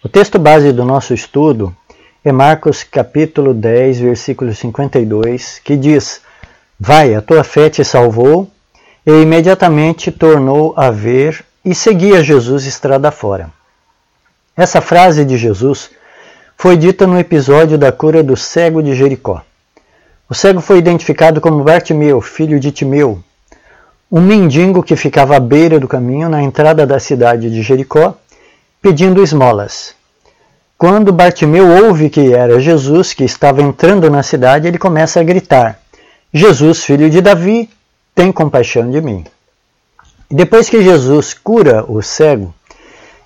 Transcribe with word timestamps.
O 0.00 0.08
texto 0.08 0.38
base 0.38 0.70
do 0.72 0.84
nosso 0.84 1.12
estudo 1.12 1.74
é 2.24 2.30
Marcos 2.30 2.84
capítulo 2.84 3.52
10, 3.52 3.98
versículo 3.98 4.54
52, 4.54 5.58
que 5.58 5.76
diz: 5.76 6.20
Vai, 6.78 7.16
a 7.16 7.20
tua 7.20 7.42
fé 7.42 7.68
te 7.68 7.84
salvou, 7.84 8.48
e 9.04 9.10
imediatamente 9.10 10.12
tornou 10.12 10.72
a 10.76 10.88
ver 10.92 11.44
e 11.64 11.74
seguia 11.74 12.22
Jesus 12.22 12.64
estrada 12.64 13.10
fora. 13.10 13.50
Essa 14.56 14.80
frase 14.80 15.24
de 15.24 15.36
Jesus 15.36 15.90
foi 16.56 16.76
dita 16.76 17.04
no 17.04 17.18
episódio 17.18 17.76
da 17.76 17.90
cura 17.90 18.22
do 18.22 18.36
cego 18.36 18.80
de 18.80 18.94
Jericó. 18.94 19.42
O 20.30 20.34
cego 20.34 20.60
foi 20.60 20.78
identificado 20.78 21.40
como 21.40 21.64
Bartimeu, 21.64 22.20
filho 22.20 22.60
de 22.60 22.70
Timeu, 22.70 23.20
um 24.12 24.20
mendigo 24.20 24.80
que 24.80 24.94
ficava 24.94 25.34
à 25.34 25.40
beira 25.40 25.80
do 25.80 25.88
caminho 25.88 26.28
na 26.28 26.40
entrada 26.40 26.86
da 26.86 27.00
cidade 27.00 27.50
de 27.50 27.62
Jericó 27.62 28.16
pedindo 28.80 29.22
esmolas. 29.22 29.94
Quando 30.76 31.12
Bartimeu 31.12 31.86
ouve 31.86 32.08
que 32.08 32.32
era 32.32 32.60
Jesus 32.60 33.12
que 33.12 33.24
estava 33.24 33.60
entrando 33.60 34.08
na 34.08 34.22
cidade, 34.22 34.68
ele 34.68 34.78
começa 34.78 35.20
a 35.20 35.24
gritar: 35.24 35.80
Jesus, 36.32 36.84
filho 36.84 37.10
de 37.10 37.20
Davi, 37.20 37.68
tem 38.14 38.30
compaixão 38.30 38.88
de 38.90 39.00
mim. 39.00 39.24
Depois 40.30 40.68
que 40.68 40.82
Jesus 40.82 41.34
cura 41.34 41.84
o 41.88 42.02
cego, 42.02 42.54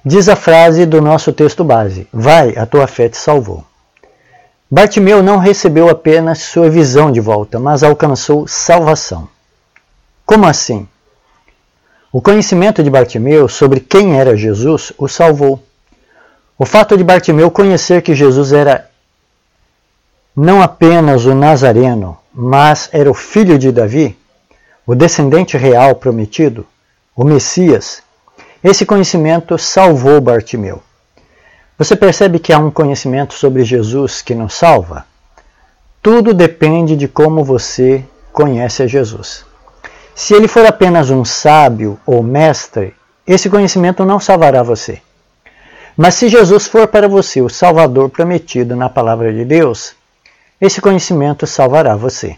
diz 0.04 0.28
a 0.28 0.36
frase 0.36 0.86
do 0.86 1.02
nosso 1.02 1.32
texto 1.32 1.62
base: 1.62 2.08
Vai, 2.12 2.56
a 2.56 2.64
tua 2.64 2.86
fé 2.86 3.08
te 3.08 3.16
salvou. 3.16 3.64
Bartimeu 4.70 5.22
não 5.22 5.36
recebeu 5.36 5.90
apenas 5.90 6.38
sua 6.38 6.70
visão 6.70 7.12
de 7.12 7.20
volta, 7.20 7.58
mas 7.58 7.82
alcançou 7.82 8.48
salvação. 8.48 9.28
Como 10.24 10.46
assim? 10.46 10.88
O 12.12 12.20
conhecimento 12.20 12.82
de 12.82 12.90
Bartimeu 12.90 13.48
sobre 13.48 13.80
quem 13.80 14.18
era 14.20 14.36
Jesus 14.36 14.92
o 14.98 15.08
salvou. 15.08 15.62
O 16.58 16.66
fato 16.66 16.96
de 16.96 17.02
Bartimeu 17.02 17.50
conhecer 17.50 18.02
que 18.02 18.14
Jesus 18.14 18.52
era 18.52 18.90
não 20.36 20.60
apenas 20.60 21.24
o 21.24 21.34
Nazareno, 21.34 22.18
mas 22.32 22.90
era 22.92 23.10
o 23.10 23.14
filho 23.14 23.58
de 23.58 23.72
Davi, 23.72 24.16
o 24.86 24.94
descendente 24.94 25.56
real 25.56 25.94
prometido, 25.94 26.66
o 27.16 27.24
Messias, 27.24 28.02
esse 28.62 28.86
conhecimento 28.86 29.58
salvou 29.58 30.20
Bartimeu. 30.20 30.82
Você 31.76 31.96
percebe 31.96 32.38
que 32.38 32.52
há 32.52 32.58
um 32.58 32.70
conhecimento 32.70 33.34
sobre 33.34 33.64
Jesus 33.64 34.22
que 34.22 34.34
nos 34.34 34.54
salva? 34.54 35.04
Tudo 36.00 36.32
depende 36.32 36.94
de 36.94 37.08
como 37.08 37.42
você 37.42 38.04
conhece 38.32 38.82
a 38.82 38.86
Jesus. 38.86 39.44
Se 40.14 40.34
ele 40.34 40.46
for 40.46 40.66
apenas 40.66 41.10
um 41.10 41.24
sábio 41.24 41.98
ou 42.04 42.22
mestre, 42.22 42.94
esse 43.26 43.48
conhecimento 43.48 44.04
não 44.04 44.20
salvará 44.20 44.62
você. 44.62 45.00
Mas 45.96 46.14
se 46.14 46.28
Jesus 46.28 46.66
for 46.66 46.86
para 46.86 47.08
você 47.08 47.40
o 47.40 47.48
Salvador 47.48 48.10
prometido 48.10 48.76
na 48.76 48.88
palavra 48.88 49.32
de 49.32 49.44
Deus, 49.44 49.94
esse 50.60 50.80
conhecimento 50.80 51.46
salvará 51.46 51.96
você. 51.96 52.36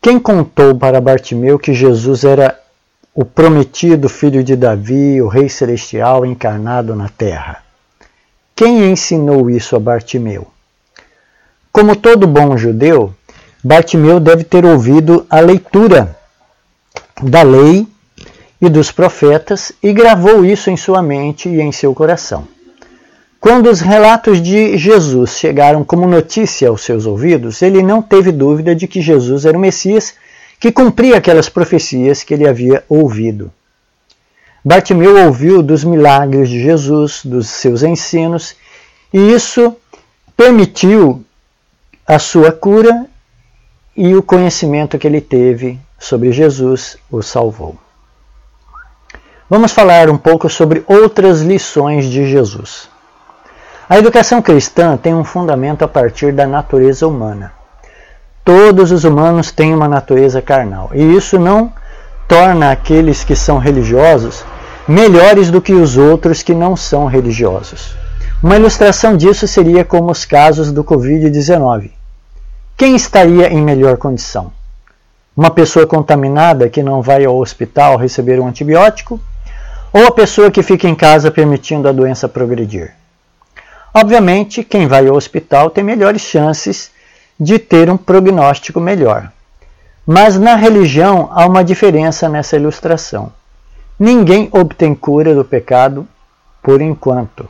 Quem 0.00 0.18
contou 0.18 0.74
para 0.74 1.00
Bartimeu 1.00 1.58
que 1.58 1.74
Jesus 1.74 2.24
era 2.24 2.58
o 3.14 3.24
prometido 3.24 4.08
filho 4.08 4.42
de 4.44 4.54
Davi, 4.54 5.20
o 5.20 5.28
Rei 5.28 5.48
Celestial 5.48 6.24
encarnado 6.24 6.94
na 6.94 7.08
terra? 7.08 7.62
Quem 8.54 8.90
ensinou 8.90 9.50
isso 9.50 9.76
a 9.76 9.80
Bartimeu? 9.80 10.46
Como 11.72 11.96
todo 11.96 12.26
bom 12.26 12.56
judeu, 12.56 13.14
Bartimeu 13.62 14.18
deve 14.18 14.44
ter 14.44 14.64
ouvido 14.64 15.26
a 15.28 15.40
leitura 15.40 16.16
da 17.22 17.42
lei 17.42 17.86
e 18.60 18.68
dos 18.68 18.90
profetas 18.90 19.72
e 19.82 19.92
gravou 19.92 20.44
isso 20.44 20.70
em 20.70 20.76
sua 20.76 21.02
mente 21.02 21.48
e 21.48 21.60
em 21.60 21.72
seu 21.72 21.94
coração. 21.94 22.46
Quando 23.40 23.70
os 23.70 23.80
relatos 23.80 24.42
de 24.42 24.76
Jesus 24.76 25.38
chegaram 25.38 25.84
como 25.84 26.06
notícia 26.08 26.68
aos 26.68 26.82
seus 26.82 27.06
ouvidos, 27.06 27.62
ele 27.62 27.82
não 27.82 28.02
teve 28.02 28.32
dúvida 28.32 28.74
de 28.74 28.88
que 28.88 29.00
Jesus 29.00 29.44
era 29.44 29.56
o 29.56 29.60
Messias 29.60 30.14
que 30.58 30.72
cumpria 30.72 31.18
aquelas 31.18 31.48
profecias 31.48 32.22
que 32.22 32.34
ele 32.34 32.48
havia 32.48 32.82
ouvido. 32.88 33.52
Bartimeu 34.64 35.26
ouviu 35.26 35.62
dos 35.62 35.84
milagres 35.84 36.48
de 36.48 36.60
Jesus, 36.60 37.20
dos 37.24 37.48
seus 37.48 37.82
ensinos, 37.82 38.56
e 39.12 39.18
isso 39.32 39.76
permitiu 40.36 41.24
a 42.06 42.18
sua 42.18 42.50
cura 42.50 43.06
e 43.96 44.14
o 44.14 44.22
conhecimento 44.22 44.98
que 44.98 45.06
ele 45.06 45.20
teve 45.20 45.80
sobre 45.98 46.30
Jesus 46.30 46.98
o 47.10 47.22
salvou. 47.22 47.76
Vamos 49.48 49.72
falar 49.72 50.10
um 50.10 50.18
pouco 50.18 50.50
sobre 50.50 50.84
outras 50.86 51.40
lições 51.40 52.04
de 52.06 52.28
Jesus. 52.28 52.88
A 53.88 53.96
educação 53.98 54.42
cristã 54.42 54.96
tem 54.96 55.14
um 55.14 55.24
fundamento 55.24 55.84
a 55.84 55.88
partir 55.88 56.32
da 56.32 56.46
natureza 56.46 57.06
humana. 57.06 57.52
Todos 58.44 58.92
os 58.92 59.04
humanos 59.04 59.50
têm 59.50 59.72
uma 59.72 59.88
natureza 59.88 60.42
carnal, 60.42 60.90
e 60.92 61.16
isso 61.16 61.38
não 61.38 61.72
torna 62.28 62.72
aqueles 62.72 63.24
que 63.24 63.34
são 63.34 63.58
religiosos 63.58 64.44
melhores 64.86 65.50
do 65.50 65.60
que 65.60 65.72
os 65.72 65.96
outros 65.96 66.42
que 66.42 66.54
não 66.54 66.76
são 66.76 67.06
religiosos. 67.06 67.96
Uma 68.42 68.56
ilustração 68.56 69.16
disso 69.16 69.48
seria 69.48 69.84
como 69.84 70.10
os 70.10 70.24
casos 70.24 70.70
do 70.70 70.84
Covid-19. 70.84 71.95
Quem 72.76 72.94
estaria 72.94 73.48
em 73.48 73.62
melhor 73.62 73.96
condição? 73.96 74.52
Uma 75.34 75.48
pessoa 75.48 75.86
contaminada 75.86 76.68
que 76.68 76.82
não 76.82 77.00
vai 77.00 77.24
ao 77.24 77.38
hospital 77.38 77.96
receber 77.96 78.38
um 78.38 78.46
antibiótico? 78.46 79.18
Ou 79.94 80.08
a 80.08 80.10
pessoa 80.10 80.50
que 80.50 80.62
fica 80.62 80.86
em 80.86 80.94
casa 80.94 81.30
permitindo 81.30 81.88
a 81.88 81.92
doença 81.92 82.28
progredir? 82.28 82.92
Obviamente, 83.94 84.62
quem 84.62 84.86
vai 84.86 85.08
ao 85.08 85.16
hospital 85.16 85.70
tem 85.70 85.82
melhores 85.82 86.20
chances 86.20 86.90
de 87.40 87.58
ter 87.58 87.88
um 87.88 87.96
prognóstico 87.96 88.78
melhor. 88.78 89.32
Mas 90.06 90.38
na 90.38 90.54
religião 90.54 91.30
há 91.32 91.46
uma 91.46 91.64
diferença 91.64 92.28
nessa 92.28 92.56
ilustração. 92.56 93.32
Ninguém 93.98 94.50
obtém 94.52 94.94
cura 94.94 95.34
do 95.34 95.46
pecado 95.46 96.06
por 96.62 96.82
enquanto. 96.82 97.48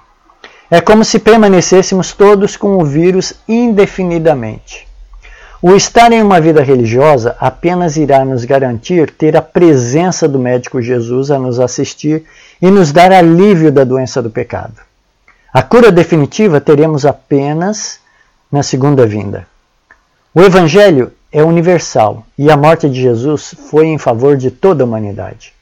É 0.70 0.80
como 0.80 1.04
se 1.04 1.18
permanecêssemos 1.18 2.12
todos 2.12 2.56
com 2.56 2.78
o 2.78 2.84
vírus 2.84 3.34
indefinidamente. 3.48 4.85
O 5.62 5.74
estar 5.74 6.12
em 6.12 6.22
uma 6.22 6.38
vida 6.38 6.62
religiosa 6.62 7.34
apenas 7.40 7.96
irá 7.96 8.24
nos 8.24 8.44
garantir 8.44 9.10
ter 9.10 9.34
a 9.36 9.42
presença 9.42 10.28
do 10.28 10.38
médico 10.38 10.82
Jesus 10.82 11.30
a 11.30 11.38
nos 11.38 11.58
assistir 11.58 12.24
e 12.60 12.70
nos 12.70 12.92
dar 12.92 13.10
alívio 13.10 13.72
da 13.72 13.82
doença 13.82 14.20
do 14.20 14.28
pecado. 14.28 14.74
A 15.52 15.62
cura 15.62 15.90
definitiva 15.90 16.60
teremos 16.60 17.06
apenas 17.06 17.98
na 18.52 18.62
segunda 18.62 19.06
vinda. 19.06 19.46
O 20.34 20.42
Evangelho 20.42 21.10
é 21.32 21.42
universal 21.42 22.26
e 22.36 22.50
a 22.50 22.56
morte 22.56 22.90
de 22.90 23.00
Jesus 23.00 23.54
foi 23.70 23.86
em 23.86 23.96
favor 23.96 24.36
de 24.36 24.50
toda 24.50 24.84
a 24.84 24.86
humanidade. 24.86 25.54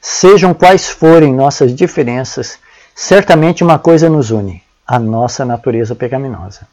Sejam 0.00 0.54
quais 0.54 0.88
forem 0.88 1.34
nossas 1.34 1.74
diferenças, 1.74 2.58
certamente 2.94 3.64
uma 3.64 3.80
coisa 3.80 4.08
nos 4.08 4.30
une: 4.30 4.62
a 4.86 5.00
nossa 5.00 5.44
natureza 5.44 5.96
pecaminosa. 5.96 6.68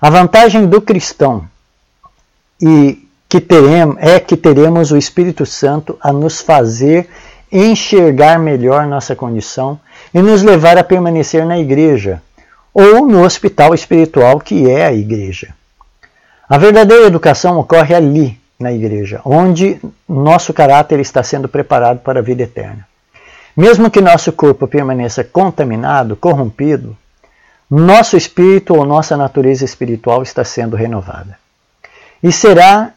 A 0.00 0.08
vantagem 0.08 0.66
do 0.66 0.80
cristão 0.80 1.46
e 2.60 3.06
que 3.28 3.40
teremos, 3.40 3.96
é 3.98 4.18
que 4.18 4.36
teremos 4.36 4.90
o 4.90 4.96
Espírito 4.96 5.44
Santo 5.44 5.98
a 6.00 6.12
nos 6.12 6.40
fazer 6.40 7.08
enxergar 7.50 8.38
melhor 8.38 8.86
nossa 8.86 9.14
condição 9.14 9.78
e 10.12 10.20
nos 10.20 10.42
levar 10.42 10.76
a 10.78 10.84
permanecer 10.84 11.44
na 11.44 11.58
igreja 11.58 12.22
ou 12.72 13.06
no 13.06 13.24
hospital 13.24 13.74
espiritual 13.74 14.38
que 14.38 14.70
é 14.70 14.86
a 14.86 14.92
igreja. 14.92 15.54
A 16.48 16.56
verdadeira 16.56 17.06
educação 17.06 17.58
ocorre 17.58 17.94
ali, 17.94 18.38
na 18.58 18.72
igreja, 18.72 19.20
onde 19.24 19.80
nosso 20.08 20.52
caráter 20.52 20.98
está 20.98 21.22
sendo 21.22 21.48
preparado 21.48 22.00
para 22.00 22.18
a 22.18 22.22
vida 22.22 22.42
eterna. 22.42 22.86
Mesmo 23.56 23.90
que 23.90 24.00
nosso 24.00 24.32
corpo 24.32 24.66
permaneça 24.66 25.22
contaminado, 25.22 26.16
corrompido, 26.16 26.96
nosso 27.70 28.16
espírito 28.16 28.74
ou 28.74 28.84
nossa 28.84 29.16
natureza 29.16 29.64
espiritual 29.64 30.22
está 30.22 30.42
sendo 30.42 30.76
renovada. 30.76 31.38
E 32.22 32.32
será 32.32 32.92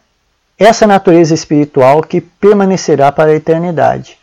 essa 0.57 0.85
natureza 0.85 1.33
espiritual 1.33 2.01
que 2.01 2.21
permanecerá 2.21 3.11
para 3.11 3.31
a 3.31 3.35
eternidade. 3.35 4.17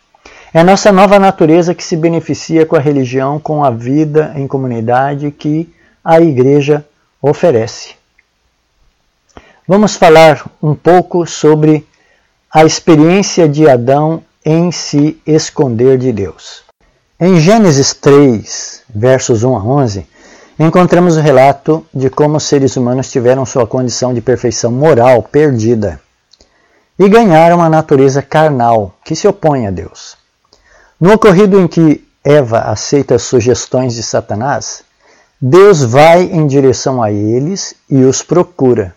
É 0.53 0.63
nossa 0.63 0.91
nova 0.91 1.19
natureza 1.19 1.75
que 1.75 1.83
se 1.83 1.95
beneficia 1.95 2.65
com 2.65 2.75
a 2.75 2.79
religião, 2.79 3.39
com 3.39 3.63
a 3.63 3.69
vida 3.69 4.33
em 4.35 4.47
comunidade 4.47 5.31
que 5.31 5.71
a 6.03 6.19
igreja 6.19 6.85
oferece. 7.21 7.95
Vamos 9.67 9.95
falar 9.95 10.49
um 10.63 10.73
pouco 10.73 11.27
sobre 11.27 11.85
a 12.51 12.65
experiência 12.65 13.47
de 13.47 13.69
Adão 13.69 14.23
em 14.43 14.71
se 14.71 15.21
esconder 15.27 15.97
de 15.97 16.11
Deus. 16.11 16.63
Em 17.19 17.39
Gênesis 17.39 17.93
3, 17.93 18.83
versos 18.89 19.43
1 19.43 19.55
a 19.55 19.63
11, 19.63 20.07
encontramos 20.59 21.15
o 21.15 21.21
relato 21.21 21.85
de 21.93 22.09
como 22.09 22.35
os 22.35 22.43
seres 22.43 22.75
humanos 22.75 23.09
tiveram 23.09 23.45
sua 23.45 23.65
condição 23.65 24.13
de 24.13 24.19
perfeição 24.19 24.71
moral 24.71 25.23
perdida 25.23 26.01
e 26.97 27.07
ganharam 27.07 27.57
uma 27.57 27.69
natureza 27.69 28.21
carnal 28.21 28.93
que 29.05 29.15
se 29.15 29.25
opõe 29.25 29.65
a 29.65 29.71
Deus. 29.71 30.17
No 30.99 31.13
ocorrido 31.13 31.57
em 31.57 31.67
que 31.67 32.05
Eva 32.21 32.59
aceita 32.59 33.15
as 33.15 33.21
sugestões 33.21 33.95
de 33.95 34.03
Satanás, 34.03 34.83
Deus 35.41 35.81
vai 35.81 36.23
em 36.23 36.45
direção 36.45 37.01
a 37.01 37.09
eles 37.09 37.73
e 37.89 38.03
os 38.03 38.21
procura. 38.21 38.93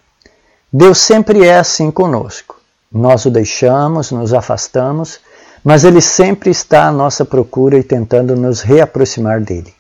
Deus 0.73 0.99
sempre 0.99 1.47
é 1.47 1.57
assim 1.57 1.93
conosco. 1.93 2.61
Nós 2.91 3.25
o 3.25 3.31
deixamos, 3.31 4.11
nos 4.11 4.35
afastamos, 4.35 5.21
mas 5.63 5.85
ele 5.85 6.01
sempre 6.01 6.51
está 6.51 6.89
à 6.89 6.93
nossa 6.93 7.25
procura 7.25 7.79
e 7.79 7.85
tentando 7.85 8.35
nos 8.35 8.63
reaproximar 8.63 9.41
dele. 9.41 9.73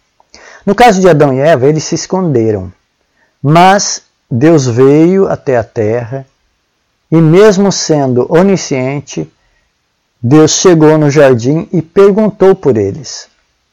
No 0.64 0.74
caso 0.74 1.00
de 1.00 1.08
Adão 1.08 1.32
e 1.32 1.40
Eva, 1.40 1.66
eles 1.66 1.84
se 1.84 1.94
esconderam, 1.94 2.72
mas 3.42 4.02
Deus 4.30 4.66
veio 4.66 5.28
até 5.28 5.56
a 5.56 5.64
terra 5.64 6.26
e, 7.10 7.16
mesmo 7.20 7.72
sendo 7.72 8.26
onisciente, 8.32 9.30
Deus 10.22 10.52
chegou 10.52 10.96
no 10.96 11.10
jardim 11.10 11.68
e 11.72 11.82
perguntou 11.82 12.54
por 12.54 12.76
eles: 12.76 13.28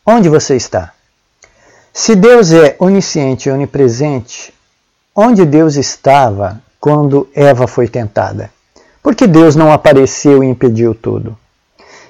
Onde 0.05 0.27
você 0.27 0.55
está? 0.55 0.93
Se 1.93 2.15
Deus 2.15 2.51
é 2.51 2.75
onisciente 2.79 3.49
e 3.49 3.51
onipresente, 3.51 4.53
onde 5.15 5.45
Deus 5.45 5.75
estava 5.75 6.61
quando 6.79 7.29
Eva 7.35 7.67
foi 7.67 7.87
tentada? 7.87 8.49
Por 9.03 9.13
que 9.13 9.27
Deus 9.27 9.55
não 9.55 9.71
apareceu 9.71 10.43
e 10.43 10.47
impediu 10.47 10.95
tudo? 10.95 11.37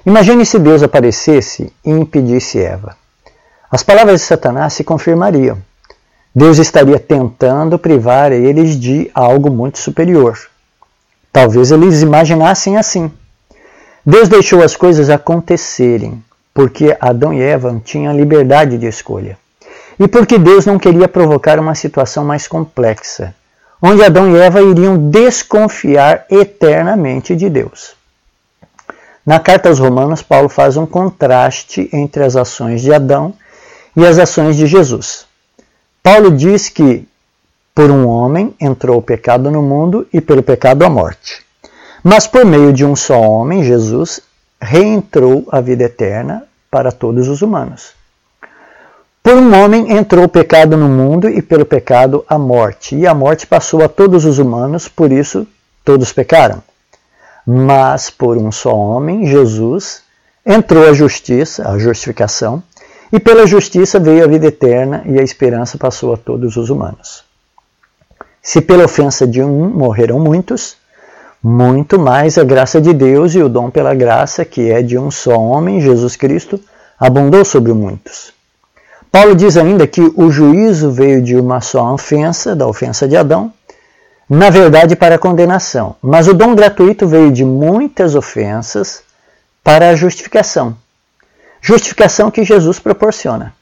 Imagine 0.06 0.46
se 0.46 0.58
Deus 0.58 0.82
aparecesse 0.82 1.72
e 1.84 1.90
impedisse 1.90 2.58
Eva. 2.58 2.96
As 3.70 3.82
palavras 3.82 4.20
de 4.20 4.26
Satanás 4.26 4.72
se 4.72 4.82
confirmariam. 4.82 5.58
Deus 6.34 6.58
estaria 6.58 6.98
tentando 6.98 7.78
privar 7.78 8.32
eles 8.32 8.78
de 8.78 9.10
algo 9.14 9.50
muito 9.50 9.78
superior. 9.78 10.38
Talvez 11.32 11.70
eles 11.70 12.02
imaginassem 12.02 12.76
assim. 12.76 13.12
Deus 14.04 14.28
deixou 14.28 14.62
as 14.62 14.74
coisas 14.74 15.10
acontecerem, 15.10 16.22
porque 16.52 16.96
Adão 17.00 17.32
e 17.32 17.40
Eva 17.40 17.80
tinham 17.84 18.16
liberdade 18.16 18.76
de 18.78 18.86
escolha 18.86 19.38
e 20.00 20.08
porque 20.08 20.38
Deus 20.38 20.64
não 20.64 20.78
queria 20.78 21.06
provocar 21.06 21.60
uma 21.60 21.74
situação 21.74 22.24
mais 22.24 22.48
complexa, 22.48 23.34
onde 23.82 24.02
Adão 24.02 24.34
e 24.34 24.40
Eva 24.40 24.62
iriam 24.62 25.10
desconfiar 25.10 26.24
eternamente 26.30 27.36
de 27.36 27.50
Deus. 27.50 27.92
Na 29.26 29.38
carta 29.38 29.68
aos 29.68 29.78
Romanos, 29.78 30.22
Paulo 30.22 30.48
faz 30.48 30.78
um 30.78 30.86
contraste 30.86 31.90
entre 31.92 32.24
as 32.24 32.34
ações 32.34 32.80
de 32.80 32.94
Adão 32.94 33.34
e 33.96 34.06
as 34.06 34.18
ações 34.18 34.56
de 34.56 34.66
Jesus. 34.66 35.26
Paulo 36.02 36.30
diz 36.30 36.68
que 36.68 37.06
por 37.74 37.90
um 37.90 38.06
homem 38.06 38.54
entrou 38.60 38.98
o 38.98 39.02
pecado 39.02 39.50
no 39.50 39.62
mundo 39.62 40.06
e 40.12 40.20
pelo 40.20 40.42
pecado 40.42 40.84
a 40.84 40.90
morte. 40.90 41.44
Mas 42.02 42.26
por 42.26 42.44
meio 42.44 42.72
de 42.72 42.84
um 42.84 42.96
só 42.96 43.20
homem, 43.20 43.62
Jesus, 43.62 44.20
reentrou 44.60 45.46
a 45.50 45.60
vida 45.60 45.84
eterna 45.84 46.44
para 46.70 46.92
todos 46.92 47.28
os 47.28 47.42
humanos. 47.42 47.92
Por 49.22 49.34
um 49.34 49.54
homem 49.62 49.92
entrou 49.92 50.24
o 50.24 50.28
pecado 50.28 50.76
no 50.76 50.88
mundo 50.88 51.28
e 51.28 51.42
pelo 51.42 51.66
pecado 51.66 52.24
a 52.26 52.38
morte. 52.38 52.96
E 52.96 53.06
a 53.06 53.14
morte 53.14 53.46
passou 53.46 53.84
a 53.84 53.88
todos 53.88 54.24
os 54.24 54.38
humanos, 54.38 54.88
por 54.88 55.12
isso 55.12 55.46
todos 55.84 56.12
pecaram. 56.12 56.62
Mas 57.46 58.08
por 58.08 58.38
um 58.38 58.50
só 58.50 58.74
homem, 58.74 59.26
Jesus, 59.26 60.02
entrou 60.44 60.88
a 60.88 60.94
justiça, 60.94 61.68
a 61.68 61.78
justificação, 61.78 62.62
e 63.12 63.18
pela 63.18 63.46
justiça 63.46 63.98
veio 63.98 64.24
a 64.24 64.26
vida 64.26 64.46
eterna 64.46 65.02
e 65.06 65.18
a 65.18 65.22
esperança 65.22 65.76
passou 65.76 66.14
a 66.14 66.16
todos 66.16 66.56
os 66.56 66.70
humanos. 66.70 67.24
Se 68.42 68.60
pela 68.60 68.84
ofensa 68.84 69.26
de 69.26 69.42
um 69.42 69.68
morreram 69.68 70.18
muitos, 70.18 70.76
muito 71.42 71.98
mais 71.98 72.38
a 72.38 72.44
graça 72.44 72.80
de 72.80 72.92
Deus 72.92 73.34
e 73.34 73.42
o 73.42 73.48
dom 73.48 73.70
pela 73.70 73.94
graça, 73.94 74.44
que 74.44 74.70
é 74.70 74.82
de 74.82 74.98
um 74.98 75.10
só 75.10 75.38
homem, 75.38 75.80
Jesus 75.80 76.16
Cristo, 76.16 76.60
abundou 76.98 77.44
sobre 77.44 77.72
muitos. 77.72 78.32
Paulo 79.10 79.34
diz 79.34 79.56
ainda 79.56 79.86
que 79.86 80.00
o 80.14 80.30
juízo 80.30 80.90
veio 80.90 81.20
de 81.20 81.34
uma 81.36 81.60
só 81.60 81.92
ofensa, 81.92 82.54
da 82.54 82.66
ofensa 82.66 83.08
de 83.08 83.16
Adão, 83.16 83.52
na 84.28 84.50
verdade 84.50 84.94
para 84.94 85.16
a 85.16 85.18
condenação, 85.18 85.96
mas 86.00 86.28
o 86.28 86.34
dom 86.34 86.54
gratuito 86.54 87.08
veio 87.08 87.32
de 87.32 87.44
muitas 87.44 88.14
ofensas 88.14 89.02
para 89.64 89.88
a 89.88 89.96
justificação. 89.96 90.76
Justificação 91.60 92.30
que 92.30 92.44
Jesus 92.44 92.78
proporciona. 92.78 93.54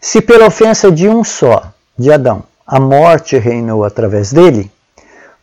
Se 0.00 0.20
pela 0.20 0.46
ofensa 0.46 0.90
de 0.90 1.08
um 1.08 1.24
só, 1.24 1.72
de 1.98 2.12
Adão, 2.12 2.44
a 2.66 2.78
morte 2.78 3.36
reinou 3.38 3.84
através 3.84 4.32
dele, 4.32 4.70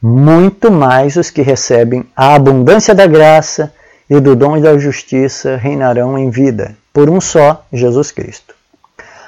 muito 0.01 0.71
mais 0.71 1.15
os 1.15 1.29
que 1.29 1.41
recebem 1.41 2.05
a 2.15 2.35
abundância 2.35 2.93
da 2.93 3.07
graça 3.07 3.73
e 4.09 4.19
do 4.19 4.35
dom 4.35 4.59
da 4.59 4.77
justiça 4.77 5.55
reinarão 5.55 6.17
em 6.17 6.29
vida, 6.29 6.75
por 6.91 7.09
um 7.09 7.21
só, 7.21 7.65
Jesus 7.71 8.11
Cristo. 8.11 8.53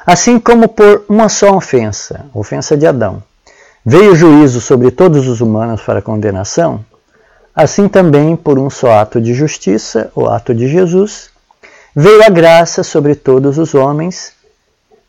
Assim 0.05 0.39
como 0.39 0.67
por 0.67 1.05
uma 1.09 1.29
só 1.29 1.55
ofensa, 1.55 2.25
ofensa 2.33 2.77
de 2.77 2.85
Adão, 2.85 3.23
veio 3.85 4.11
o 4.11 4.15
juízo 4.15 4.61
sobre 4.61 4.91
todos 4.91 5.27
os 5.27 5.41
humanos 5.41 5.81
para 5.81 6.01
condenação, 6.01 6.85
assim 7.55 7.87
também 7.87 8.35
por 8.35 8.59
um 8.59 8.69
só 8.69 8.99
ato 8.99 9.21
de 9.21 9.33
justiça, 9.33 10.11
o 10.13 10.27
ato 10.27 10.53
de 10.53 10.67
Jesus, 10.67 11.29
veio 11.95 12.23
a 12.23 12.29
graça 12.29 12.83
sobre 12.83 13.15
todos 13.15 13.57
os 13.57 13.73
homens 13.73 14.33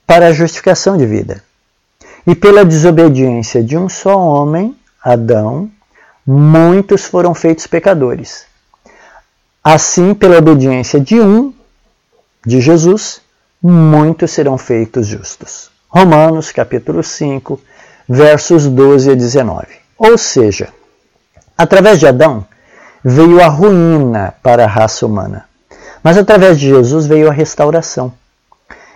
para 0.07 0.29
a 0.29 0.33
justificação 0.33 0.97
de 0.97 1.05
vida. 1.05 1.43
E 2.27 2.35
pela 2.35 2.65
desobediência 2.65 3.63
de 3.63 3.77
um 3.77 3.89
só 3.89 4.17
homem, 4.17 4.77
Adão, 5.03 5.71
muitos 6.27 7.05
foram 7.05 7.35
feitos 7.35 7.67
pecadores. 7.67 8.47
Assim, 9.63 10.15
pela 10.15 10.39
obediência 10.39 11.01
de 11.01 11.21
um, 11.21 11.53
de 12.45 12.61
Jesus, 12.61 13.21
muitos 13.61 14.31
serão 14.31 14.57
feitos 14.57 15.09
justos. 15.09 15.71
Romanos 15.89 16.53
capítulo 16.53 17.03
5, 17.03 17.61
versos 18.09 18.69
12 18.69 19.11
a 19.11 19.15
19. 19.15 19.67
Ou 19.99 20.17
seja, 20.17 20.69
através 21.59 21.99
de 21.99 22.07
Adão 22.07 22.47
veio 23.05 23.43
a 23.43 23.49
ruína 23.49 24.35
para 24.43 24.65
a 24.65 24.69
raça 24.69 25.07
humana, 25.07 25.46
mas 26.07 26.17
através 26.17 26.57
de 26.57 26.69
Jesus 26.69 27.05
veio 27.05 27.29
a 27.29 27.33
restauração. 27.33 28.13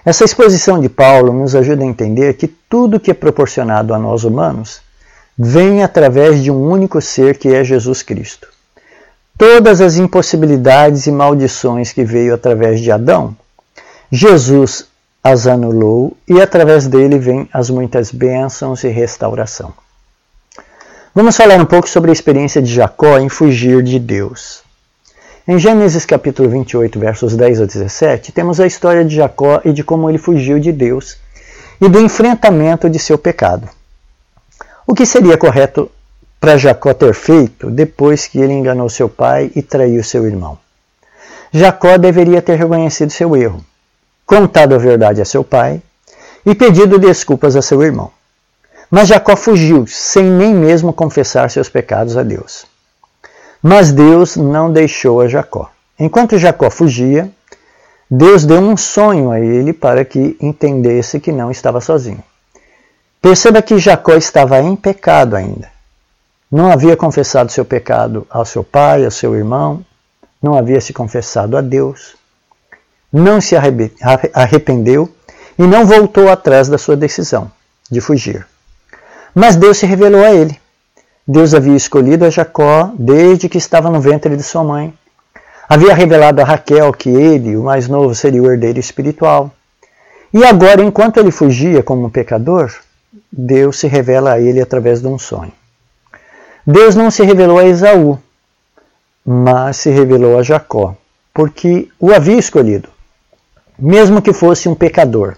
Essa 0.04 0.22
exposição 0.22 0.80
de 0.80 0.88
Paulo 0.88 1.32
nos 1.32 1.56
ajuda 1.56 1.82
a 1.82 1.86
entender 1.86 2.34
que 2.34 2.46
tudo 2.46 3.00
que 3.00 3.10
é 3.10 3.14
proporcionado 3.14 3.92
a 3.92 3.98
nós 3.98 4.22
humanos 4.22 4.80
vem 5.36 5.82
através 5.82 6.40
de 6.40 6.52
um 6.52 6.70
único 6.70 7.00
ser 7.00 7.36
que 7.36 7.48
é 7.48 7.64
Jesus 7.64 8.04
Cristo. 8.04 8.46
Todas 9.36 9.80
as 9.80 9.96
impossibilidades 9.96 11.08
e 11.08 11.10
maldições 11.10 11.92
que 11.92 12.04
veio 12.04 12.32
através 12.32 12.80
de 12.80 12.92
Adão 12.92 13.36
Jesus 14.12 14.86
as 15.20 15.48
anulou 15.48 16.16
e 16.28 16.40
através 16.40 16.86
dele 16.86 17.18
vem 17.18 17.48
as 17.52 17.70
muitas 17.70 18.12
bênçãos 18.12 18.84
e 18.84 18.88
restauração. 18.88 19.74
Vamos 21.12 21.36
falar 21.36 21.60
um 21.60 21.66
pouco 21.66 21.88
sobre 21.88 22.10
a 22.10 22.12
experiência 22.12 22.62
de 22.62 22.72
Jacó 22.72 23.18
em 23.18 23.28
fugir 23.28 23.82
de 23.82 23.98
Deus. 23.98 24.69
Em 25.48 25.58
Gênesis 25.58 26.04
capítulo 26.04 26.50
28, 26.50 27.00
versos 27.00 27.34
10 27.34 27.62
a 27.62 27.64
17, 27.64 28.30
temos 28.30 28.60
a 28.60 28.66
história 28.66 29.02
de 29.02 29.16
Jacó 29.16 29.62
e 29.64 29.72
de 29.72 29.82
como 29.82 30.10
ele 30.10 30.18
fugiu 30.18 30.60
de 30.60 30.70
Deus 30.70 31.16
e 31.80 31.88
do 31.88 31.98
enfrentamento 31.98 32.90
de 32.90 32.98
seu 32.98 33.16
pecado. 33.16 33.66
O 34.86 34.94
que 34.94 35.06
seria 35.06 35.38
correto 35.38 35.90
para 36.38 36.58
Jacó 36.58 36.92
ter 36.92 37.14
feito 37.14 37.70
depois 37.70 38.26
que 38.26 38.38
ele 38.38 38.52
enganou 38.52 38.90
seu 38.90 39.08
pai 39.08 39.50
e 39.56 39.62
traiu 39.62 40.04
seu 40.04 40.26
irmão? 40.26 40.58
Jacó 41.50 41.96
deveria 41.96 42.42
ter 42.42 42.56
reconhecido 42.56 43.10
seu 43.10 43.34
erro 43.34 43.64
contado 44.26 44.74
a 44.74 44.78
verdade 44.78 45.22
a 45.22 45.24
seu 45.24 45.42
pai 45.42 45.82
e 46.44 46.54
pedido 46.54 46.98
desculpas 46.98 47.56
a 47.56 47.62
seu 47.62 47.82
irmão. 47.82 48.12
Mas 48.90 49.08
Jacó 49.08 49.34
fugiu, 49.34 49.86
sem 49.86 50.22
nem 50.22 50.54
mesmo 50.54 50.92
confessar 50.92 51.50
seus 51.50 51.68
pecados 51.68 52.16
a 52.16 52.22
Deus. 52.22 52.69
Mas 53.62 53.92
Deus 53.92 54.36
não 54.36 54.72
deixou 54.72 55.20
a 55.20 55.28
Jacó. 55.28 55.70
Enquanto 55.98 56.38
Jacó 56.38 56.70
fugia, 56.70 57.30
Deus 58.10 58.44
deu 58.44 58.58
um 58.58 58.76
sonho 58.76 59.30
a 59.30 59.40
ele 59.40 59.72
para 59.72 60.04
que 60.04 60.36
entendesse 60.40 61.20
que 61.20 61.30
não 61.30 61.50
estava 61.50 61.80
sozinho. 61.80 62.22
Perceba 63.20 63.60
que 63.60 63.78
Jacó 63.78 64.14
estava 64.14 64.60
em 64.60 64.74
pecado 64.74 65.36
ainda. 65.36 65.70
Não 66.50 66.72
havia 66.72 66.96
confessado 66.96 67.52
seu 67.52 67.64
pecado 67.64 68.26
ao 68.30 68.44
seu 68.44 68.64
pai, 68.64 69.04
ao 69.04 69.10
seu 69.10 69.36
irmão, 69.36 69.84
não 70.42 70.56
havia 70.56 70.80
se 70.80 70.92
confessado 70.92 71.56
a 71.56 71.60
Deus 71.60 72.18
não 73.12 73.40
se 73.40 73.56
arrependeu 74.32 75.12
e 75.58 75.62
não 75.62 75.84
voltou 75.84 76.28
atrás 76.30 76.68
da 76.68 76.78
sua 76.78 76.96
decisão 76.96 77.50
de 77.90 78.00
fugir. 78.00 78.46
Mas 79.34 79.56
Deus 79.56 79.78
se 79.78 79.86
revelou 79.86 80.24
a 80.24 80.32
ele. 80.32 80.59
Deus 81.30 81.54
havia 81.54 81.76
escolhido 81.76 82.24
a 82.24 82.30
Jacó 82.30 82.92
desde 82.98 83.48
que 83.48 83.58
estava 83.58 83.90
no 83.90 84.00
ventre 84.00 84.36
de 84.36 84.42
sua 84.42 84.64
mãe. 84.64 84.94
Havia 85.68 85.94
revelado 85.94 86.40
a 86.40 86.44
Raquel 86.44 86.92
que 86.92 87.08
ele, 87.08 87.56
o 87.56 87.62
mais 87.62 87.86
novo, 87.88 88.14
seria 88.14 88.42
o 88.42 88.50
herdeiro 88.50 88.80
espiritual. 88.80 89.50
E 90.32 90.44
agora, 90.44 90.82
enquanto 90.82 91.18
ele 91.18 91.30
fugia 91.30 91.82
como 91.82 92.06
um 92.06 92.10
pecador, 92.10 92.72
Deus 93.30 93.78
se 93.78 93.86
revela 93.86 94.32
a 94.32 94.40
ele 94.40 94.60
através 94.60 95.00
de 95.00 95.06
um 95.06 95.18
sonho. 95.18 95.52
Deus 96.66 96.96
não 96.96 97.10
se 97.10 97.22
revelou 97.22 97.58
a 97.58 97.66
Esaú, 97.66 98.18
mas 99.24 99.76
se 99.76 99.90
revelou 99.90 100.38
a 100.38 100.42
Jacó, 100.42 100.96
porque 101.32 101.88
o 101.98 102.12
havia 102.12 102.38
escolhido 102.38 102.88
mesmo 103.80 104.20
que 104.20 104.32
fosse 104.32 104.68
um 104.68 104.74
pecador. 104.74 105.36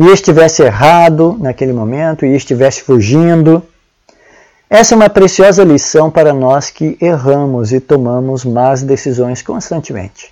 e 0.00 0.06
estivesse 0.12 0.62
errado 0.62 1.36
naquele 1.40 1.72
momento 1.72 2.24
e 2.24 2.36
estivesse 2.36 2.82
fugindo. 2.82 3.60
Essa 4.70 4.94
é 4.94 4.96
uma 4.96 5.08
preciosa 5.08 5.64
lição 5.64 6.10
para 6.10 6.34
nós 6.34 6.68
que 6.68 6.98
erramos 7.00 7.72
e 7.72 7.80
tomamos 7.80 8.44
más 8.44 8.82
decisões 8.82 9.40
constantemente. 9.40 10.30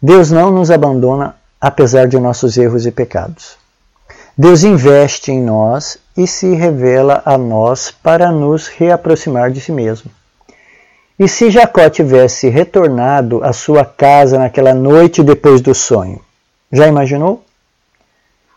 Deus 0.00 0.30
não 0.30 0.50
nos 0.50 0.70
abandona 0.70 1.36
apesar 1.60 2.08
de 2.08 2.18
nossos 2.18 2.56
erros 2.56 2.86
e 2.86 2.90
pecados. 2.90 3.58
Deus 4.36 4.64
investe 4.64 5.30
em 5.30 5.42
nós 5.42 5.98
e 6.16 6.26
se 6.26 6.54
revela 6.54 7.20
a 7.26 7.36
nós 7.36 7.90
para 7.90 8.32
nos 8.32 8.66
reaproximar 8.66 9.50
de 9.50 9.60
si 9.60 9.72
mesmo. 9.72 10.10
E 11.18 11.28
se 11.28 11.50
Jacó 11.50 11.90
tivesse 11.90 12.48
retornado 12.48 13.44
à 13.44 13.52
sua 13.52 13.84
casa 13.84 14.38
naquela 14.38 14.72
noite 14.72 15.22
depois 15.22 15.60
do 15.60 15.74
sonho? 15.74 16.18
Já 16.72 16.86
imaginou? 16.86 17.44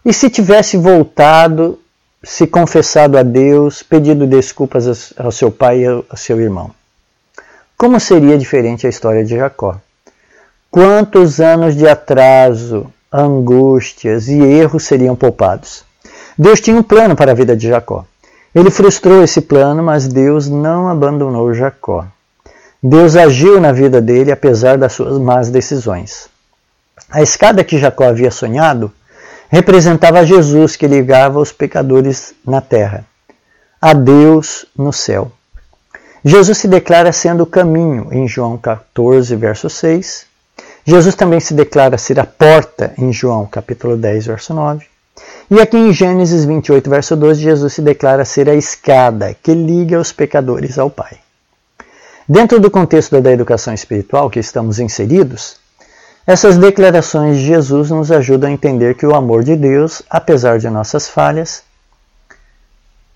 E 0.06 0.14
se 0.14 0.30
tivesse 0.30 0.78
voltado, 0.78 1.78
se 2.24 2.48
confessado 2.48 3.18
a 3.18 3.24
Deus, 3.24 3.84
pedido 3.84 4.26
desculpas 4.26 5.14
ao 5.18 5.32
seu 5.32 5.52
pai 5.52 5.82
e 5.82 5.86
ao 5.86 6.06
seu 6.16 6.40
irmão? 6.40 6.72
Como 7.78 8.00
seria 8.00 8.38
diferente 8.38 8.88
a 8.88 8.90
história 8.90 9.26
de 9.26 9.36
Jacó? 9.36 9.76
Quantos 10.72 11.42
anos 11.42 11.76
de 11.76 11.88
atraso, 11.88 12.88
angústias 13.12 14.28
e 14.30 14.42
erros 14.42 14.84
seriam 14.84 15.16
poupados? 15.16 15.84
Deus 16.38 16.62
tinha 16.62 16.78
um 16.78 16.82
plano 16.82 17.16
para 17.16 17.32
a 17.32 17.36
vida 17.36 17.56
de 17.56 17.68
Jacó. 17.68 18.06
Ele 18.56 18.72
frustrou 18.72 19.24
esse 19.24 19.42
plano, 19.42 19.84
mas 19.84 20.08
Deus 20.08 20.48
não 20.48 20.88
abandonou 20.88 21.54
Jacó. 21.54 22.06
Deus 22.82 23.16
agiu 23.16 23.60
na 23.60 23.72
vida 23.72 24.02
dele 24.02 24.32
apesar 24.32 24.78
das 24.78 24.94
suas 24.94 25.18
más 25.20 25.50
decisões. 25.50 26.30
A 27.10 27.22
escada 27.22 27.64
que 27.64 27.78
Jacó 27.78 28.06
havia 28.06 28.32
sonhado 28.32 28.92
representava 29.54 30.26
Jesus 30.26 30.76
que 30.76 30.88
ligava 30.88 31.38
os 31.38 31.52
pecadores 31.52 32.34
na 32.44 32.60
terra, 32.60 33.06
a 33.80 33.94
Deus 33.94 34.66
no 34.76 34.92
céu. 34.92 35.32
Jesus 36.26 36.58
se 36.58 36.68
declara 36.68 37.14
sendo 37.14 37.44
o 37.44 37.46
caminho 37.46 38.08
em 38.12 38.28
João 38.28 38.58
14, 38.58 39.36
verso 39.36 39.70
6. 39.70 40.26
Jesus 40.84 41.14
também 41.14 41.40
se 41.40 41.54
declara 41.54 42.00
ser 42.00 42.20
a 42.20 42.26
porta 42.26 42.96
em 42.98 43.14
João 43.14 43.46
capítulo 43.46 43.96
10, 43.96 44.26
verso 44.26 44.56
9. 44.56 44.88
E 45.52 45.62
aqui 45.62 45.78
em 45.78 45.94
Gênesis 45.94 46.46
28, 46.46 46.90
verso 46.90 47.16
12, 47.16 47.40
Jesus 47.40 47.74
se 47.74 47.82
declara 47.84 48.26
ser 48.26 48.50
a 48.50 48.56
escada 48.56 49.36
que 49.36 49.54
liga 49.54 50.00
os 50.00 50.12
pecadores 50.12 50.80
ao 50.80 50.90
Pai. 50.90 51.20
Dentro 52.28 52.60
do 52.60 52.72
contexto 52.72 53.22
da 53.22 53.32
educação 53.32 53.72
espiritual 53.72 54.32
que 54.32 54.40
estamos 54.40 54.80
inseridos, 54.80 55.62
essas 56.26 56.58
declarações 56.58 57.38
de 57.38 57.46
Jesus 57.46 57.90
nos 57.92 58.12
ajudam 58.12 58.50
a 58.50 58.54
entender 58.54 58.96
que 58.96 59.06
o 59.06 59.14
amor 59.14 59.44
de 59.44 59.58
Deus, 59.58 60.02
apesar 60.10 60.58
de 60.58 60.70
nossas 60.70 61.10
falhas, 61.10 61.64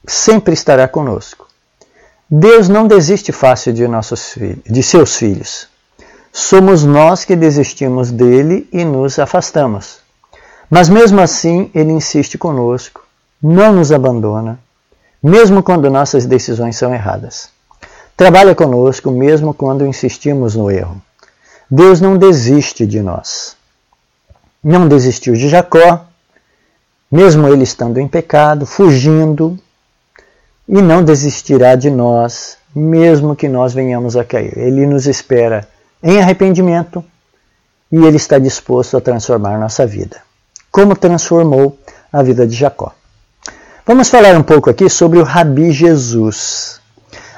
sempre 0.05 0.53
estará 0.53 0.87
conosco. 0.87 1.47
Deus 2.29 2.67
não 2.67 2.85
desiste 2.85 3.31
fácil 3.31 3.71
de, 3.71 3.87
nossos 3.87 4.33
filhos, 4.33 4.59
de 4.65 4.83
seus 4.83 5.15
filhos. 5.15 5.69
Somos 6.33 6.83
nós 6.83 7.23
que 7.23 7.37
desistimos 7.37 8.11
dele 8.11 8.67
e 8.73 8.83
nos 8.83 9.17
afastamos. 9.17 9.99
Mas 10.69 10.89
mesmo 10.89 11.21
assim, 11.21 11.71
ele 11.73 11.93
insiste 11.93 12.37
conosco, 12.37 13.01
não 13.41 13.71
nos 13.71 13.93
abandona, 13.93 14.59
mesmo 15.23 15.63
quando 15.63 15.89
nossas 15.89 16.25
decisões 16.25 16.75
são 16.75 16.93
erradas. 16.93 17.49
Trabalha 18.17 18.53
conosco 18.53 19.09
mesmo 19.09 19.53
quando 19.53 19.85
insistimos 19.85 20.55
no 20.55 20.69
erro. 20.69 21.01
Deus 21.69 21.99
não 21.99 22.17
desiste 22.17 22.85
de 22.85 23.01
nós. 23.01 23.55
Não 24.63 24.87
desistiu 24.87 25.33
de 25.33 25.49
Jacó, 25.49 26.05
mesmo 27.11 27.47
ele 27.47 27.63
estando 27.63 27.99
em 27.99 28.07
pecado, 28.07 28.65
fugindo, 28.65 29.57
e 30.67 30.81
não 30.81 31.03
desistirá 31.03 31.75
de 31.75 31.89
nós, 31.89 32.57
mesmo 32.75 33.35
que 33.35 33.47
nós 33.47 33.73
venhamos 33.73 34.15
a 34.17 34.23
cair. 34.23 34.57
Ele 34.57 34.85
nos 34.85 35.07
espera 35.07 35.67
em 36.03 36.19
arrependimento 36.19 37.03
e 37.91 37.97
ele 37.97 38.17
está 38.17 38.37
disposto 38.37 38.97
a 38.97 39.01
transformar 39.01 39.57
nossa 39.57 39.85
vida. 39.85 40.17
Como 40.71 40.95
transformou 40.95 41.77
a 42.11 42.21
vida 42.21 42.45
de 42.45 42.55
Jacó. 42.55 42.93
Vamos 43.85 44.09
falar 44.09 44.35
um 44.35 44.43
pouco 44.43 44.69
aqui 44.69 44.89
sobre 44.89 45.19
o 45.19 45.23
Rabi 45.23 45.71
Jesus. 45.71 46.81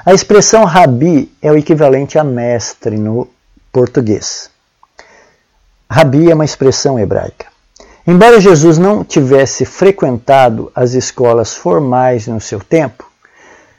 A 0.04 0.12
expressão 0.12 0.64
rabi 0.64 1.30
é 1.40 1.52
o 1.52 1.56
equivalente 1.56 2.18
a 2.18 2.24
mestre 2.24 2.96
no 2.96 3.28
português. 3.72 4.50
Rabi 5.90 6.30
é 6.30 6.34
uma 6.34 6.44
expressão 6.44 6.98
hebraica. 6.98 7.46
Embora 8.06 8.40
Jesus 8.40 8.78
não 8.78 9.04
tivesse 9.04 9.64
frequentado 9.64 10.70
as 10.74 10.94
escolas 10.94 11.54
formais 11.54 12.26
no 12.26 12.40
seu 12.40 12.60
tempo, 12.60 13.04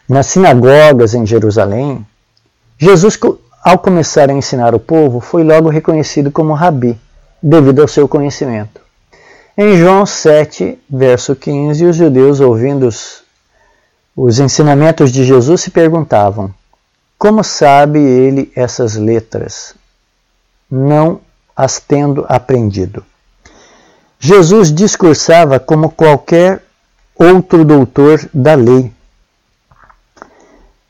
nas 0.07 0.27
sinagogas 0.27 1.13
em 1.13 1.25
Jerusalém, 1.25 2.05
Jesus, 2.77 3.19
ao 3.63 3.79
começar 3.79 4.29
a 4.29 4.33
ensinar 4.33 4.75
o 4.75 4.79
povo, 4.79 5.19
foi 5.19 5.43
logo 5.43 5.69
reconhecido 5.69 6.31
como 6.31 6.53
rabi, 6.53 6.99
devido 7.41 7.81
ao 7.81 7.87
seu 7.87 8.07
conhecimento. 8.07 8.81
Em 9.57 9.75
João 9.77 10.05
7, 10.05 10.79
verso 10.89 11.35
15, 11.35 11.85
os 11.85 11.95
judeus, 11.95 12.39
ouvindo 12.39 12.87
os 12.87 13.21
os 14.15 14.39
ensinamentos 14.39 15.11
de 15.11 15.23
Jesus 15.23 15.61
se 15.61 15.71
perguntavam: 15.71 16.53
como 17.17 17.43
sabe 17.43 17.99
ele 17.99 18.51
essas 18.55 18.95
letras, 18.95 19.73
não 20.71 21.19
as 21.55 21.79
tendo 21.79 22.25
aprendido? 22.29 23.03
Jesus 24.19 24.71
discursava 24.71 25.59
como 25.59 25.89
qualquer 25.89 26.63
outro 27.15 27.65
doutor 27.65 28.29
da 28.33 28.55
lei 28.55 28.91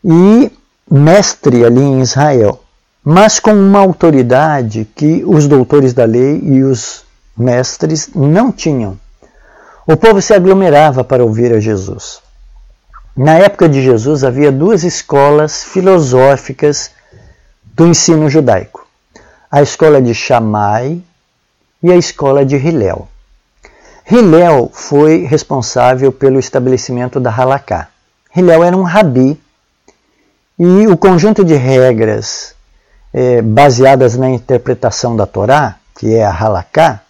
e 0.04 0.52
mestre 0.90 1.64
ali 1.64 1.82
em 1.82 2.02
Israel, 2.02 2.62
mas 3.04 3.40
com 3.40 3.54
uma 3.54 3.80
autoridade 3.80 4.88
que 4.96 5.24
os 5.26 5.48
doutores 5.48 5.94
da 5.94 6.06
lei 6.06 6.40
e 6.44 6.64
os 6.64 7.04
mestres 7.38 8.10
não 8.14 8.52
tinham. 8.52 9.00
O 9.88 9.96
povo 9.98 10.22
se 10.22 10.34
aglomerava 10.34 11.04
para 11.04 11.24
ouvir 11.24 11.54
a 11.54 11.60
Jesus. 11.60 12.20
Na 13.16 13.38
época 13.38 13.68
de 13.68 13.82
Jesus 13.82 14.24
havia 14.24 14.52
duas 14.52 14.84
escolas 14.84 15.64
filosóficas 15.64 16.92
do 17.74 17.88
ensino 17.88 18.30
judaico: 18.30 18.81
a 19.52 19.62
escola 19.62 20.02
de 20.02 20.14
Shammai 20.14 21.02
e 21.84 21.92
a 21.92 21.98
escola 21.98 22.46
de 22.46 22.56
Hillel. 22.56 23.08
Hillel 24.10 24.72
foi 24.74 25.26
responsável 25.26 26.12
pelo 26.12 26.40
estabelecimento 26.40 27.20
da 27.20 27.30
Halaká. 27.30 27.90
Hillel 28.34 28.64
era 28.64 28.78
um 28.78 28.84
rabi 28.84 29.38
e 30.58 30.88
o 30.88 30.96
conjunto 30.96 31.44
de 31.44 31.56
regras 31.56 32.56
é, 33.14 33.42
baseadas 33.42 34.16
na 34.16 34.30
interpretação 34.30 35.18
da 35.18 35.26
Torá, 35.26 35.76
que 36.00 36.16
é 36.16 36.24
a 36.24 36.32
Halaká, 36.32 37.02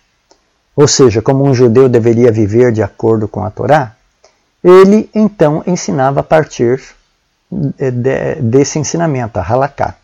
ou 0.75 0.87
seja, 0.87 1.21
como 1.21 1.43
um 1.43 1.53
judeu 1.53 1.87
deveria 1.87 2.31
viver 2.31 2.71
de 2.71 2.81
acordo 2.81 3.27
com 3.27 3.43
a 3.43 3.51
Torá, 3.51 3.95
ele 4.63 5.09
então 5.13 5.63
ensinava 5.67 6.21
a 6.21 6.23
partir 6.23 6.81
de, 7.51 8.35
desse 8.41 8.79
ensinamento, 8.79 9.37
a 9.37 9.43
Halaká. 9.43 9.95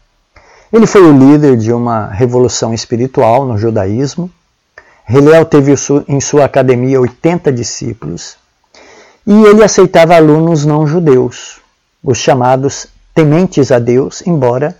Ele 0.71 0.85
foi 0.85 1.01
o 1.01 1.17
líder 1.17 1.55
de 1.55 1.71
uma 1.71 2.07
revolução 2.07 2.73
espiritual 2.73 3.45
no 3.45 3.57
judaísmo. 3.57 4.29
Hillel 5.09 5.45
teve 5.45 5.73
em 6.07 6.19
sua 6.19 6.45
academia 6.45 6.99
80 6.99 7.51
discípulos 7.51 8.37
e 9.25 9.43
ele 9.43 9.63
aceitava 9.63 10.15
alunos 10.15 10.65
não 10.65 10.85
judeus, 10.85 11.59
os 12.03 12.17
chamados 12.17 12.87
tementes 13.13 13.71
a 13.71 13.79
Deus, 13.79 14.21
embora 14.25 14.77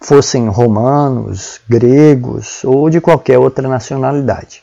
fossem 0.00 0.48
romanos, 0.48 1.60
gregos 1.68 2.62
ou 2.64 2.88
de 2.88 3.00
qualquer 3.00 3.38
outra 3.38 3.68
nacionalidade. 3.68 4.62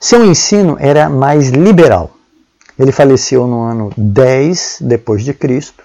Seu 0.00 0.24
ensino 0.24 0.76
era 0.78 1.08
mais 1.08 1.48
liberal. 1.48 2.10
Ele 2.78 2.92
faleceu 2.92 3.46
no 3.46 3.62
ano 3.62 3.92
10 3.96 4.78
depois 4.82 5.24
de 5.24 5.32
Cristo. 5.32 5.84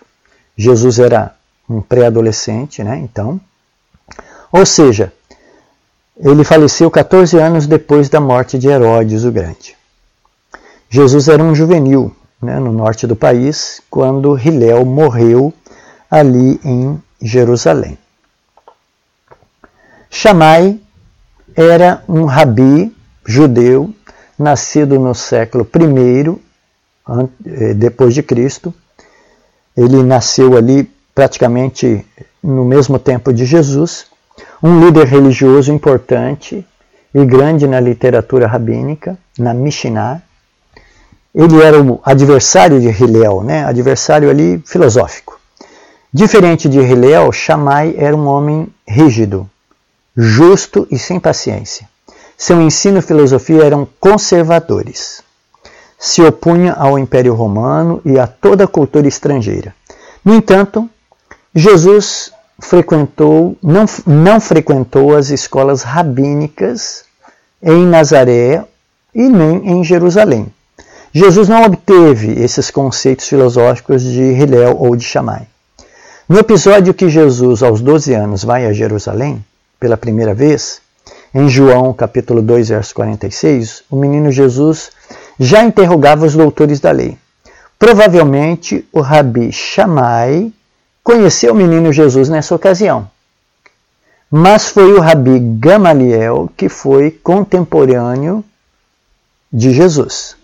Jesus 0.55 0.99
era 0.99 1.33
um 1.69 1.81
pré-adolescente, 1.81 2.83
né? 2.83 2.97
Então, 2.97 3.39
ou 4.51 4.65
seja, 4.65 5.13
ele 6.17 6.43
faleceu 6.43 6.91
14 6.91 7.37
anos 7.37 7.65
depois 7.65 8.09
da 8.09 8.19
morte 8.19 8.59
de 8.59 8.67
Herodes 8.67 9.23
o 9.23 9.31
Grande. 9.31 9.75
Jesus 10.89 11.27
era 11.27 11.41
um 11.41 11.55
juvenil 11.55 12.13
né, 12.41 12.59
no 12.59 12.71
norte 12.71 13.07
do 13.07 13.15
país 13.15 13.81
quando 13.89 14.37
Hilel 14.37 14.83
morreu 14.85 15.53
ali 16.09 16.59
em 16.65 17.01
Jerusalém. 17.21 17.97
Shammai 20.09 20.79
era 21.55 22.03
um 22.07 22.25
rabi 22.25 22.93
judeu 23.25 23.93
nascido 24.37 24.99
no 24.99 25.15
século 25.15 25.65
I 25.73 26.39
eh, 27.45 27.73
depois 27.73 28.13
de 28.13 28.21
Cristo. 28.21 28.73
Ele 29.75 30.03
nasceu 30.03 30.57
ali 30.57 30.91
praticamente 31.15 32.05
no 32.43 32.65
mesmo 32.65 32.99
tempo 32.99 33.33
de 33.33 33.45
Jesus, 33.45 34.07
um 34.61 34.79
líder 34.85 35.07
religioso 35.07 35.71
importante 35.71 36.65
e 37.13 37.25
grande 37.25 37.67
na 37.67 37.79
literatura 37.79 38.47
rabínica, 38.47 39.17
na 39.37 39.53
Mishnah, 39.53 40.21
ele 41.33 41.61
era 41.61 41.81
o 41.81 41.99
adversário 42.03 42.79
de 42.79 42.89
Hilel, 42.89 43.43
né? 43.43 43.65
adversário 43.65 44.29
ali 44.29 44.61
filosófico. 44.65 45.39
Diferente 46.13 46.67
de 46.67 46.79
Hilel, 46.79 47.31
Shammai 47.31 47.95
era 47.97 48.15
um 48.15 48.27
homem 48.27 48.67
rígido, 48.87 49.49
justo 50.15 50.85
e 50.91 50.99
sem 50.99 51.19
paciência. 51.19 51.89
Seu 52.37 52.61
ensino 52.61 52.99
e 52.99 53.01
filosofia 53.01 53.63
eram 53.63 53.87
conservadores. 53.99 55.23
Se 55.97 56.21
opunha 56.21 56.73
ao 56.73 56.99
Império 56.99 57.33
Romano 57.33 58.01
e 58.03 58.19
a 58.19 58.27
toda 58.27 58.65
a 58.65 58.67
cultura 58.67 59.07
estrangeira. 59.07 59.73
No 60.25 60.35
entanto, 60.35 60.89
Jesus 61.55 62.33
frequentou, 62.61 63.57
não, 63.61 63.85
não 64.05 64.39
frequentou 64.39 65.15
as 65.17 65.29
escolas 65.29 65.81
rabínicas 65.81 67.03
em 67.61 67.85
Nazaré 67.85 68.63
e 69.13 69.27
nem 69.27 69.69
em 69.69 69.83
Jerusalém. 69.83 70.47
Jesus 71.13 71.49
não 71.49 71.63
obteve 71.63 72.41
esses 72.41 72.71
conceitos 72.71 73.27
filosóficos 73.27 74.01
de 74.01 74.21
Hillel 74.21 74.77
ou 74.79 74.95
de 74.95 75.03
Shammai. 75.03 75.47
No 76.29 76.39
episódio 76.39 76.93
que 76.93 77.09
Jesus, 77.09 77.61
aos 77.61 77.81
12 77.81 78.13
anos, 78.13 78.43
vai 78.43 78.65
a 78.65 78.71
Jerusalém, 78.71 79.43
pela 79.77 79.97
primeira 79.97 80.33
vez, 80.33 80.79
em 81.33 81.49
João 81.49 81.91
capítulo 81.93 82.41
2, 82.41 82.69
verso 82.69 82.95
46, 82.95 83.83
o 83.89 83.97
menino 83.97 84.31
Jesus 84.31 84.91
já 85.37 85.63
interrogava 85.63 86.25
os 86.25 86.33
doutores 86.33 86.79
da 86.79 86.91
lei. 86.91 87.17
Provavelmente 87.77 88.87
o 88.93 89.01
rabi 89.01 89.51
Shammai 89.51 90.53
conheceu 91.03 91.53
o 91.53 91.55
menino 91.55 91.91
Jesus 91.91 92.29
nessa 92.29 92.55
ocasião. 92.55 93.09
Mas 94.29 94.69
foi 94.69 94.93
o 94.93 94.99
rabi 94.99 95.39
Gamaliel 95.39 96.49
que 96.55 96.69
foi 96.69 97.11
contemporâneo 97.11 98.43
de 99.51 99.73
Jesus. 99.73 100.35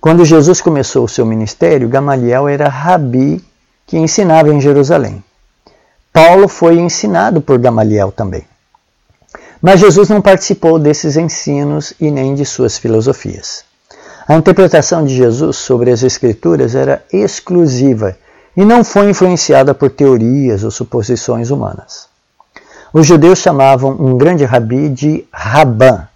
Quando 0.00 0.24
Jesus 0.24 0.60
começou 0.60 1.04
o 1.04 1.08
seu 1.08 1.26
ministério, 1.26 1.88
Gamaliel 1.88 2.48
era 2.48 2.68
rabi 2.68 3.44
que 3.86 3.98
ensinava 3.98 4.52
em 4.54 4.60
Jerusalém. 4.60 5.22
Paulo 6.12 6.48
foi 6.48 6.78
ensinado 6.78 7.40
por 7.42 7.58
Gamaliel 7.58 8.10
também. 8.10 8.44
Mas 9.60 9.80
Jesus 9.80 10.08
não 10.08 10.22
participou 10.22 10.78
desses 10.78 11.16
ensinos 11.16 11.92
e 12.00 12.10
nem 12.10 12.34
de 12.34 12.44
suas 12.44 12.78
filosofias. 12.78 13.64
A 14.26 14.34
interpretação 14.34 15.04
de 15.04 15.14
Jesus 15.14 15.56
sobre 15.56 15.90
as 15.90 16.02
Escrituras 16.02 16.74
era 16.74 17.04
exclusiva 17.12 18.16
e 18.56 18.64
não 18.64 18.82
foi 18.82 19.10
influenciada 19.10 19.74
por 19.74 19.90
teorias 19.90 20.64
ou 20.64 20.70
suposições 20.70 21.50
humanas. 21.50 22.08
Os 22.92 23.06
judeus 23.06 23.40
chamavam 23.40 23.90
um 23.90 24.16
grande 24.16 24.44
rabi 24.44 24.88
de 24.88 25.26
Rabã. 25.30 26.08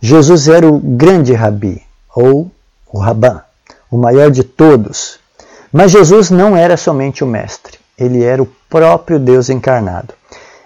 Jesus 0.00 0.48
era 0.48 0.68
o 0.68 0.78
grande 0.78 1.32
rabi, 1.32 1.82
ou 2.14 2.50
o 2.92 2.98
Rabã, 2.98 3.40
o 3.90 3.96
maior 3.96 4.30
de 4.30 4.44
todos. 4.44 5.18
Mas 5.72 5.92
Jesus 5.92 6.30
não 6.30 6.54
era 6.54 6.76
somente 6.76 7.24
o 7.24 7.26
mestre, 7.26 7.78
ele 7.98 8.22
era 8.22 8.42
o 8.42 8.52
próprio 8.68 9.18
Deus 9.18 9.48
encarnado. 9.48 10.12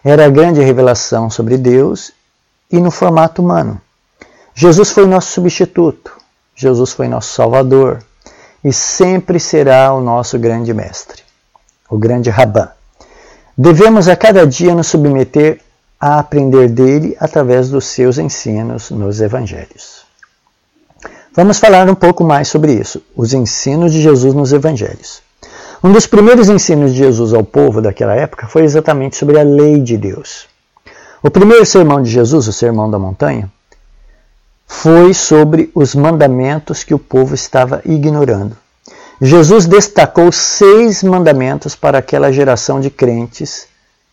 Era 0.02 0.26
a 0.26 0.30
grande 0.30 0.60
revelação 0.60 1.30
sobre 1.30 1.56
Deus 1.56 2.10
e 2.70 2.80
no 2.80 2.90
formato 2.90 3.40
humano. 3.40 3.80
Jesus 4.54 4.90
foi 4.90 5.06
nosso 5.06 5.30
substituto, 5.30 6.10
Jesus 6.56 6.92
foi 6.92 7.06
nosso 7.06 7.32
Salvador 7.32 8.02
e 8.64 8.72
sempre 8.72 9.38
será 9.38 9.92
o 9.92 10.00
nosso 10.00 10.38
grande 10.38 10.74
mestre, 10.74 11.22
o 11.88 11.96
grande 11.96 12.30
Rabã. 12.30 12.68
Devemos 13.56 14.08
a 14.08 14.16
cada 14.16 14.46
dia 14.46 14.74
nos 14.74 14.86
submeter 14.86 15.60
a 16.00 16.18
aprender 16.18 16.68
dele 16.68 17.16
através 17.18 17.70
dos 17.70 17.86
seus 17.86 18.18
ensinos 18.18 18.90
nos 18.90 19.20
evangelhos. 19.20 20.06
Vamos 21.34 21.58
falar 21.58 21.88
um 21.88 21.94
pouco 21.94 22.24
mais 22.24 22.48
sobre 22.48 22.72
isso, 22.72 23.02
os 23.14 23.32
ensinos 23.32 23.92
de 23.92 24.00
Jesus 24.00 24.34
nos 24.34 24.52
evangelhos. 24.52 25.22
Um 25.82 25.92
dos 25.92 26.06
primeiros 26.06 26.48
ensinos 26.48 26.92
de 26.92 26.98
Jesus 26.98 27.32
ao 27.32 27.44
povo 27.44 27.80
daquela 27.80 28.14
época 28.14 28.48
foi 28.48 28.62
exatamente 28.64 29.16
sobre 29.16 29.38
a 29.38 29.44
lei 29.44 29.80
de 29.80 29.96
Deus. 29.96 30.46
O 31.22 31.30
primeiro 31.30 31.64
sermão 31.64 32.02
de 32.02 32.10
Jesus, 32.10 32.48
o 32.48 32.52
Sermão 32.52 32.90
da 32.90 32.98
Montanha, 32.98 33.50
foi 34.68 35.14
sobre 35.14 35.72
os 35.74 35.94
mandamentos 35.94 36.84
que 36.84 36.94
o 36.94 36.98
povo 36.98 37.34
estava 37.34 37.80
ignorando. 37.84 38.56
Jesus 39.20 39.66
destacou 39.66 40.30
seis 40.30 41.02
mandamentos 41.02 41.74
para 41.74 41.98
aquela 41.98 42.30
geração 42.30 42.78
de 42.78 42.90
crentes 42.90 43.66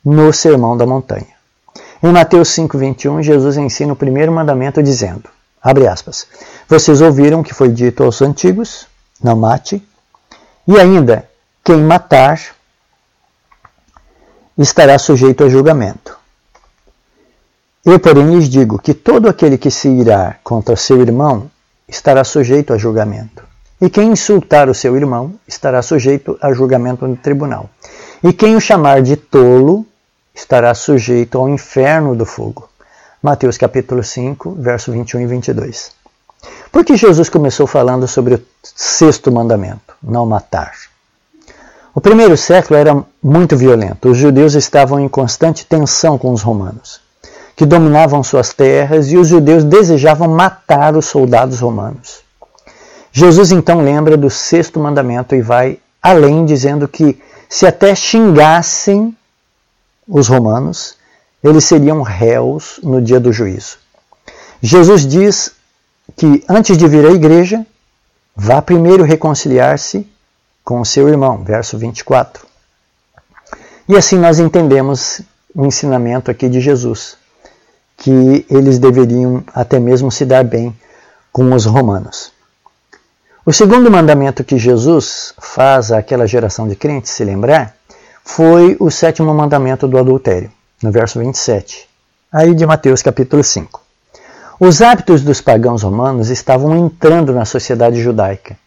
no 0.04 0.34
Sermão 0.34 0.76
da 0.76 0.86
Montanha. 0.86 1.36
Em 2.02 2.12
Mateus 2.12 2.50
5:21, 2.50 3.22
Jesus 3.22 3.58
ensina 3.58 3.94
o 3.94 3.96
primeiro 3.96 4.32
mandamento 4.32 4.82
dizendo: 4.82 5.30
abre 5.62 5.88
aspas. 5.88 6.26
Vocês 6.68 7.02
ouviram 7.02 7.44
que 7.44 7.54
foi 7.54 7.70
dito 7.70 8.04
aos 8.04 8.22
antigos: 8.22 8.88
não 9.22 9.36
mate. 9.36 9.86
E 10.68 10.80
ainda, 10.80 11.30
quem 11.63 11.78
matar 11.78 12.41
estará 14.58 14.98
sujeito 14.98 15.44
a 15.44 15.50
julgamento. 15.50 16.25
Eu, 17.86 18.00
porém, 18.00 18.36
lhes 18.36 18.50
digo 18.50 18.80
que 18.80 18.95
todo 18.95 19.30
aquele 19.30 19.60
que 19.60 19.69
se 19.69 19.88
irá 19.88 20.38
contra 20.43 20.76
seu 20.76 21.00
irmão 21.02 21.52
estará 21.88 22.24
sujeito 22.24 22.74
a 22.74 22.80
julgamento. 22.80 23.43
E 23.80 23.91
quem 23.91 24.10
insultar 24.10 24.67
o 24.67 24.74
seu 24.74 24.98
irmão 24.98 25.36
estará 25.48 25.84
sujeito 25.84 26.36
a 26.41 26.52
julgamento 26.52 27.08
no 27.08 27.15
tribunal. 27.15 27.69
E 28.24 28.34
quem 28.34 28.56
o 28.56 28.60
chamar 28.60 29.04
de 29.04 29.15
tolo 29.15 29.86
estará 30.34 30.74
sujeito 30.74 31.38
ao 31.38 31.48
inferno 31.48 32.15
do 32.15 32.26
fogo. 32.26 32.67
Mateus 33.21 33.56
capítulo 33.56 34.04
5, 34.04 34.56
verso 34.58 34.91
21 34.91 35.21
e 35.21 35.28
22. 35.28 35.91
Por 36.71 36.84
que 36.84 36.98
Jesus 36.98 37.30
começou 37.30 37.67
falando 37.67 38.08
sobre 38.08 38.34
o 38.34 38.43
sexto 38.63 39.32
mandamento, 39.32 39.93
não 40.02 40.26
matar? 40.26 40.71
O 41.93 42.02
primeiro 42.02 42.36
século 42.36 42.80
era 42.80 43.04
muito 43.21 43.56
violento. 43.56 44.10
Os 44.10 44.17
judeus 44.17 44.56
estavam 44.56 45.00
em 45.00 45.08
constante 45.08 45.63
tensão 45.67 46.17
com 46.17 46.34
os 46.34 46.41
romanos 46.41 47.05
que 47.56 47.65
dominavam 47.65 48.22
suas 48.22 48.54
terras 48.54 49.12
e 49.12 49.18
os 49.18 49.28
judeus 49.28 49.63
desejavam 49.63 50.28
matar 50.28 50.96
os 50.96 51.06
soldados 51.06 51.60
romanos. 51.60 52.20
Jesus 53.12 53.52
então 53.52 53.82
lembra 53.82 54.18
do 54.18 54.30
sexto 54.30 54.80
mandamento 54.80 55.34
e 55.36 55.41
vai 55.41 55.80
além, 56.02 56.46
dizendo 56.46 56.88
que 56.88 57.18
se 57.48 57.65
até 57.65 57.96
xingassem 57.96 59.15
os 60.08 60.28
romanos, 60.28 60.98
eles 61.41 61.63
seriam 61.63 62.02
réus 62.02 62.80
no 62.84 63.02
dia 63.02 63.20
do 63.20 63.32
juízo. 63.32 63.78
Jesus 64.62 65.08
diz 65.08 65.52
que 66.15 66.44
antes 66.50 66.78
de 66.78 66.88
vir 66.88 67.06
à 67.06 67.12
igreja, 67.12 67.65
vá 68.36 68.62
primeiro 68.62 69.04
reconciliar-se 69.04 70.06
com 70.63 70.82
o 70.82 70.86
seu 70.86 71.08
irmão, 71.08 71.44
verso 71.44 71.78
24. 71.78 72.46
E 73.88 73.96
assim 73.96 74.18
nós 74.18 74.39
entendemos 74.39 75.22
o 75.54 75.65
ensinamento 75.65 76.30
aqui 76.30 76.50
de 76.50 76.60
Jesus 76.60 77.18
que 77.98 78.46
eles 78.50 78.80
deveriam 78.80 79.44
até 79.54 79.80
mesmo 79.80 80.12
se 80.12 80.26
dar 80.26 80.44
bem 80.44 80.76
com 81.32 81.54
os 81.54 81.66
romanos. 81.66 82.32
O 83.46 83.54
segundo 83.54 83.92
mandamento 83.92 84.44
que 84.44 84.58
Jesus 84.58 85.34
faz 85.40 85.92
àquela 85.92 86.26
geração 86.26 86.68
de 86.68 86.76
crentes 86.76 87.12
se 87.12 87.24
lembrar 87.24 87.76
foi 88.24 88.76
o 88.80 88.90
sétimo 88.90 89.34
mandamento 89.34 89.88
do 89.88 90.00
adultério, 90.00 90.52
no 90.82 90.92
verso 90.92 91.20
27, 91.20 91.88
aí 92.32 92.56
de 92.56 92.66
Mateus 92.66 93.04
capítulo 93.04 93.44
5. 93.44 93.80
Os 94.60 94.82
hábitos 94.82 95.22
dos 95.22 95.42
pagãos 95.42 95.84
romanos 95.84 96.30
estavam 96.30 96.76
entrando 96.76 97.34
na 97.34 97.46
sociedade 97.46 98.02
judaica, 98.02 98.58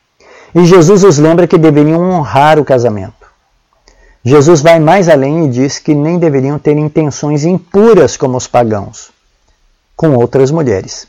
e 0.54 0.64
Jesus 0.64 1.02
os 1.02 1.18
lembra 1.18 1.48
que 1.48 1.58
deveriam 1.58 2.02
honrar 2.10 2.58
o 2.58 2.64
casamento. 2.64 3.26
Jesus 4.24 4.60
vai 4.60 4.78
mais 4.78 5.08
além 5.08 5.46
e 5.46 5.50
diz 5.50 5.78
que 5.78 5.94
nem 5.94 6.18
deveriam 6.18 6.58
ter 6.58 6.76
intenções 6.76 7.44
impuras 7.44 8.16
como 8.16 8.36
os 8.36 8.46
pagãos, 8.46 9.10
com 9.98 10.14
outras 10.14 10.52
mulheres. 10.52 11.08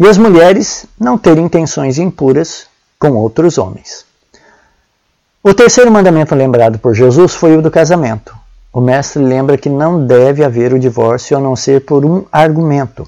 E 0.00 0.08
as 0.08 0.16
mulheres 0.16 0.86
não 0.98 1.18
terem 1.18 1.44
intenções 1.44 1.98
impuras 1.98 2.66
com 2.98 3.10
outros 3.10 3.58
homens. 3.58 4.06
O 5.44 5.52
terceiro 5.52 5.90
mandamento 5.90 6.34
lembrado 6.34 6.78
por 6.78 6.94
Jesus 6.94 7.34
foi 7.34 7.54
o 7.58 7.60
do 7.60 7.70
casamento. 7.70 8.34
O 8.72 8.80
mestre 8.80 9.22
lembra 9.22 9.58
que 9.58 9.68
não 9.68 10.06
deve 10.06 10.42
haver 10.42 10.72
o 10.72 10.78
divórcio 10.78 11.36
a 11.36 11.40
não 11.40 11.54
ser 11.54 11.84
por 11.84 12.06
um 12.06 12.24
argumento. 12.32 13.06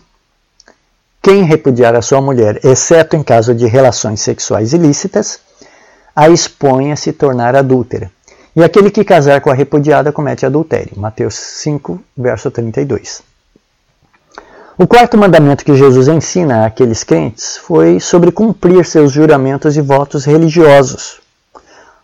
Quem 1.22 1.42
repudiar 1.42 1.94
a 1.96 2.02
sua 2.02 2.20
mulher, 2.20 2.60
exceto 2.62 3.16
em 3.16 3.22
caso 3.22 3.54
de 3.54 3.66
relações 3.66 4.20
sexuais 4.20 4.74
ilícitas, 4.74 5.40
a 6.14 6.28
expõe 6.28 6.92
a 6.92 6.96
se 6.96 7.14
tornar 7.14 7.56
adúltera. 7.56 8.10
E 8.54 8.62
aquele 8.62 8.90
que 8.90 9.04
casar 9.04 9.40
com 9.40 9.50
a 9.50 9.54
repudiada 9.54 10.12
comete 10.12 10.44
adultério. 10.44 10.92
Mateus 10.96 11.34
5, 11.34 11.98
verso 12.14 12.50
32. 12.50 13.22
O 14.80 14.86
quarto 14.86 15.18
mandamento 15.18 15.64
que 15.64 15.74
Jesus 15.74 16.06
ensina 16.06 16.64
àqueles 16.64 17.02
crentes 17.02 17.56
foi 17.56 17.98
sobre 17.98 18.30
cumprir 18.30 18.86
seus 18.86 19.10
juramentos 19.10 19.76
e 19.76 19.80
votos 19.80 20.24
religiosos. 20.24 21.20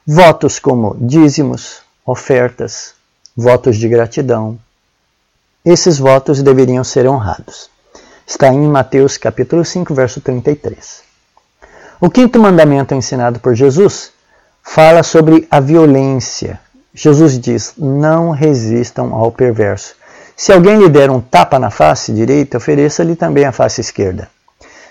Votos 0.05 0.59
como 0.59 0.97
dízimos, 0.99 1.83
ofertas, 2.05 2.95
votos 3.37 3.77
de 3.77 3.89
gratidão. 3.89 4.59
Esses 5.65 6.01
votos 6.01 6.43
deveriam 6.43 6.83
ser 6.83 7.07
honrados. 7.07 7.71
Está 8.27 8.49
em 8.49 8.67
Mateus 8.67 9.17
capítulo 9.17 9.65
5, 9.65 9.95
verso 9.95 10.21
33. 10.21 11.05
O 12.01 12.11
quinto 12.11 12.41
mandamento 12.41 12.93
ensinado 12.93 13.39
por 13.39 13.55
Jesus 13.55 14.11
fala 14.65 15.05
sobre 15.05 15.47
a 15.49 15.61
violência. 15.61 16.59
Jesus 16.93 17.39
diz: 17.39 17.75
Não 17.79 18.31
resistam 18.31 19.15
ao 19.15 19.31
perverso. 19.31 19.95
Se 20.37 20.53
alguém 20.53 20.79
lhe 20.79 20.89
der 20.89 21.11
um 21.11 21.21
tapa 21.21 21.59
na 21.59 21.71
face 21.71 22.13
direita, 22.13 22.59
ofereça-lhe 22.59 23.15
também 23.15 23.45
a 23.45 23.53
face 23.53 23.81
esquerda. 23.81 24.29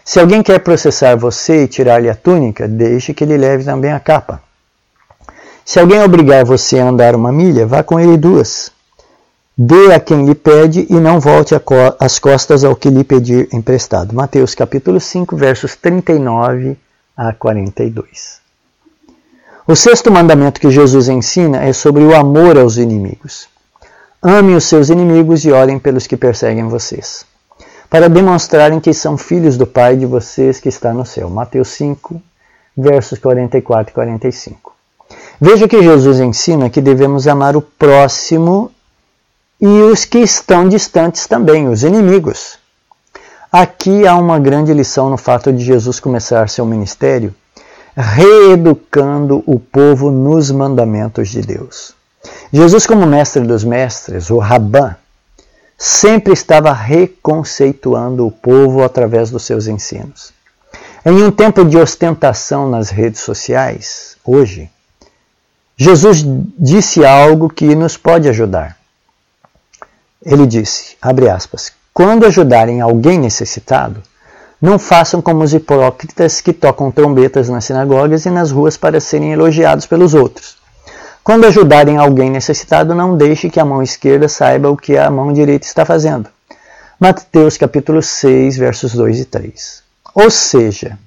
Se 0.05 0.19
alguém 0.19 0.41
quer 0.41 0.59
processar 0.59 1.15
você 1.15 1.63
e 1.63 1.67
tirar-lhe 1.67 2.09
a 2.09 2.15
túnica, 2.15 2.67
deixe 2.67 3.13
que 3.13 3.23
ele 3.23 3.37
leve 3.37 3.63
também 3.63 3.91
a 3.91 3.99
capa. 3.99 4.41
Se 5.65 5.79
alguém 5.79 6.01
obrigar 6.03 6.43
você 6.43 6.79
a 6.79 6.87
andar 6.87 7.15
uma 7.15 7.31
milha, 7.31 7.65
vá 7.65 7.83
com 7.83 7.99
ele 7.99 8.17
duas. 8.17 8.71
Dê 9.57 9.93
a 9.93 9.99
quem 9.99 10.25
lhe 10.25 10.35
pede 10.35 10.87
e 10.89 10.95
não 10.95 11.19
volte 11.19 11.53
as 11.99 12.19
costas 12.19 12.63
ao 12.63 12.75
que 12.75 12.89
lhe 12.89 13.03
pedir 13.03 13.47
emprestado. 13.53 14.13
Mateus 14.13 14.55
capítulo 14.55 14.99
5, 14.99 15.35
versos 15.37 15.75
39 15.75 16.77
a 17.15 17.31
42. 17.33 18.41
O 19.65 19.75
sexto 19.75 20.11
mandamento 20.11 20.59
que 20.59 20.69
Jesus 20.69 21.07
ensina 21.07 21.63
é 21.63 21.71
sobre 21.71 22.03
o 22.03 22.13
amor 22.13 22.57
aos 22.57 22.77
inimigos. 22.77 23.47
Ame 24.23 24.55
os 24.55 24.63
seus 24.63 24.89
inimigos 24.89 25.43
e 25.43 25.51
orem 25.51 25.77
pelos 25.77 26.07
que 26.07 26.15
perseguem 26.15 26.67
vocês, 26.69 27.25
para 27.89 28.07
demonstrarem 28.07 28.79
que 28.79 28.93
são 28.93 29.17
filhos 29.17 29.57
do 29.57 29.67
Pai 29.67 29.97
de 29.97 30.05
vocês 30.05 30.61
que 30.61 30.69
está 30.69 30.93
no 30.93 31.05
céu. 31.05 31.29
Mateus 31.29 31.67
5, 31.69 32.21
versos 32.77 33.19
44 33.19 33.91
e 33.91 33.93
45. 33.93 34.73
Veja 35.41 35.67
que 35.67 35.83
Jesus 35.83 36.21
ensina 36.21 36.69
que 36.69 36.79
devemos 36.79 37.27
amar 37.27 37.57
o 37.57 37.61
próximo 37.61 38.71
e 39.59 39.67
os 39.67 40.05
que 40.05 40.19
estão 40.19 40.69
distantes 40.69 41.27
também, 41.27 41.67
os 41.67 41.83
inimigos. 41.83 42.57
Aqui 43.51 44.07
há 44.07 44.15
uma 44.15 44.39
grande 44.39 44.73
lição 44.73 45.09
no 45.09 45.17
fato 45.17 45.51
de 45.51 45.63
Jesus 45.65 45.99
começar 45.99 46.47
seu 46.47 46.65
ministério 46.65 47.35
reeducando 47.95 49.43
o 49.45 49.59
povo 49.59 50.09
nos 50.09 50.49
mandamentos 50.49 51.29
de 51.29 51.41
Deus. 51.41 51.93
Jesus, 52.51 52.85
como 52.85 53.05
mestre 53.05 53.43
dos 53.43 53.63
mestres, 53.63 54.29
o 54.29 54.37
Rabã, 54.37 54.95
sempre 55.77 56.33
estava 56.33 56.71
reconceituando 56.71 58.25
o 58.25 58.31
povo 58.31 58.83
através 58.83 59.29
dos 59.29 59.43
seus 59.43 59.67
ensinos. 59.67 60.31
Em 61.05 61.21
um 61.23 61.31
tempo 61.31 61.65
de 61.65 61.77
ostentação 61.77 62.69
nas 62.69 62.89
redes 62.89 63.21
sociais, 63.21 64.15
hoje, 64.23 64.69
Jesus 65.75 66.23
disse 66.57 67.03
algo 67.03 67.49
que 67.49 67.75
nos 67.75 67.97
pode 67.97 68.29
ajudar. 68.29 68.77
Ele 70.25 70.47
disse, 70.47 70.95
abre 71.01 71.29
aspas, 71.29 71.73
quando 71.93 72.25
ajudarem 72.25 72.79
alguém 72.79 73.19
necessitado, 73.19 74.01
não 74.61 74.79
façam 74.79 75.21
como 75.21 75.43
os 75.43 75.53
hipócritas 75.53 76.39
que 76.39 76.53
tocam 76.53 76.89
trombetas 76.89 77.49
nas 77.49 77.65
sinagogas 77.65 78.25
e 78.25 78.29
nas 78.29 78.49
ruas 78.51 78.77
para 78.77 79.01
serem 79.01 79.33
elogiados 79.33 79.85
pelos 79.85 80.13
outros. 80.13 80.62
Quando 81.23 81.45
ajudarem 81.45 81.97
alguém 81.97 82.29
necessitado, 82.29 82.93
não 82.93 83.15
deixe 83.15 83.49
que 83.49 83.59
a 83.59 83.63
mão 83.63 83.81
esquerda 83.81 84.27
saiba 84.27 84.69
o 84.69 84.75
que 84.75 84.97
a 84.97 85.09
mão 85.09 85.31
direita 85.31 85.65
está 85.65 85.85
fazendo. 85.85 86.27
Mateus 86.99 87.55
capítulo 87.55 88.01
6, 88.01 88.57
versos 88.57 88.93
2 88.93 89.21
e 89.21 89.25
3. 89.25 89.83
Ou 90.13 90.29
seja, 90.29 90.99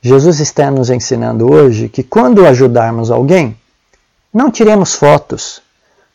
Jesus 0.00 0.38
está 0.38 0.70
nos 0.70 0.88
ensinando 0.88 1.52
hoje 1.52 1.88
que 1.88 2.04
quando 2.04 2.46
ajudarmos 2.46 3.10
alguém, 3.10 3.56
não 4.32 4.52
tiremos 4.52 4.94
fotos, 4.94 5.60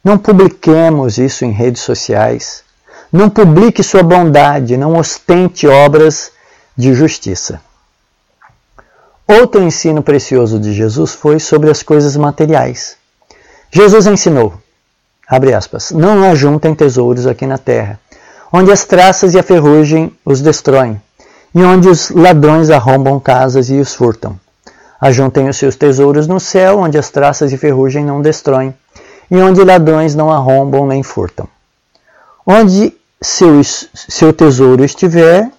não 0.02 0.18
publiquemos 0.18 1.18
isso 1.18 1.44
em 1.44 1.52
redes 1.52 1.82
sociais, 1.82 2.64
não 3.12 3.30
publique 3.30 3.84
sua 3.84 4.02
bondade, 4.02 4.78
não 4.78 4.96
ostente 4.96 5.68
obras 5.68 6.32
de 6.76 6.94
justiça. 6.94 7.60
Outro 9.28 9.62
ensino 9.62 10.02
precioso 10.02 10.58
de 10.58 10.72
Jesus 10.72 11.14
foi 11.14 11.38
sobre 11.38 11.70
as 11.70 11.84
coisas 11.84 12.16
materiais. 12.16 12.99
Jesus 13.72 14.08
ensinou, 14.08 14.54
abre 15.28 15.54
aspas, 15.54 15.92
não 15.92 16.24
ajuntem 16.32 16.74
tesouros 16.74 17.28
aqui 17.28 17.46
na 17.46 17.58
terra, 17.58 18.00
onde 18.52 18.72
as 18.72 18.84
traças 18.84 19.36
e 19.36 19.40
a 19.40 19.44
ferrugem 19.44 20.12
os 20.26 20.42
destroem, 20.42 21.00
e 21.54 21.64
onde 21.64 21.88
os 21.88 22.10
ladrões 22.10 22.72
arrombam 22.72 23.20
casas 23.20 23.70
e 23.70 23.76
os 23.76 23.94
furtam. 23.94 24.40
Ajuntem 25.00 25.48
os 25.48 25.58
seus 25.58 25.76
tesouros 25.76 26.28
no 26.28 26.40
céu, 26.40 26.80
onde 26.80 26.98
as 26.98 27.10
traças 27.10 27.54
e 27.54 27.58
ferrugem 27.58 28.04
não 28.04 28.22
destroem, 28.22 28.74
e 29.30 29.38
onde 29.38 29.64
ladrões 29.64 30.16
não 30.16 30.32
arrombam 30.32 30.88
nem 30.88 31.04
furtam. 31.04 31.48
Onde 32.46 32.94
seu, 33.22 33.62
seu 33.64 34.34
tesouro 34.34 34.84
estiver, 34.84 35.50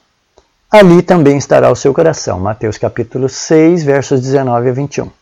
ali 0.70 1.00
também 1.00 1.38
estará 1.38 1.70
o 1.70 1.76
seu 1.76 1.94
coração. 1.94 2.40
Mateus 2.40 2.76
capítulo 2.76 3.28
6, 3.28 3.84
versos 3.84 4.20
19 4.20 4.68
a 4.68 4.72
21. 4.72 5.19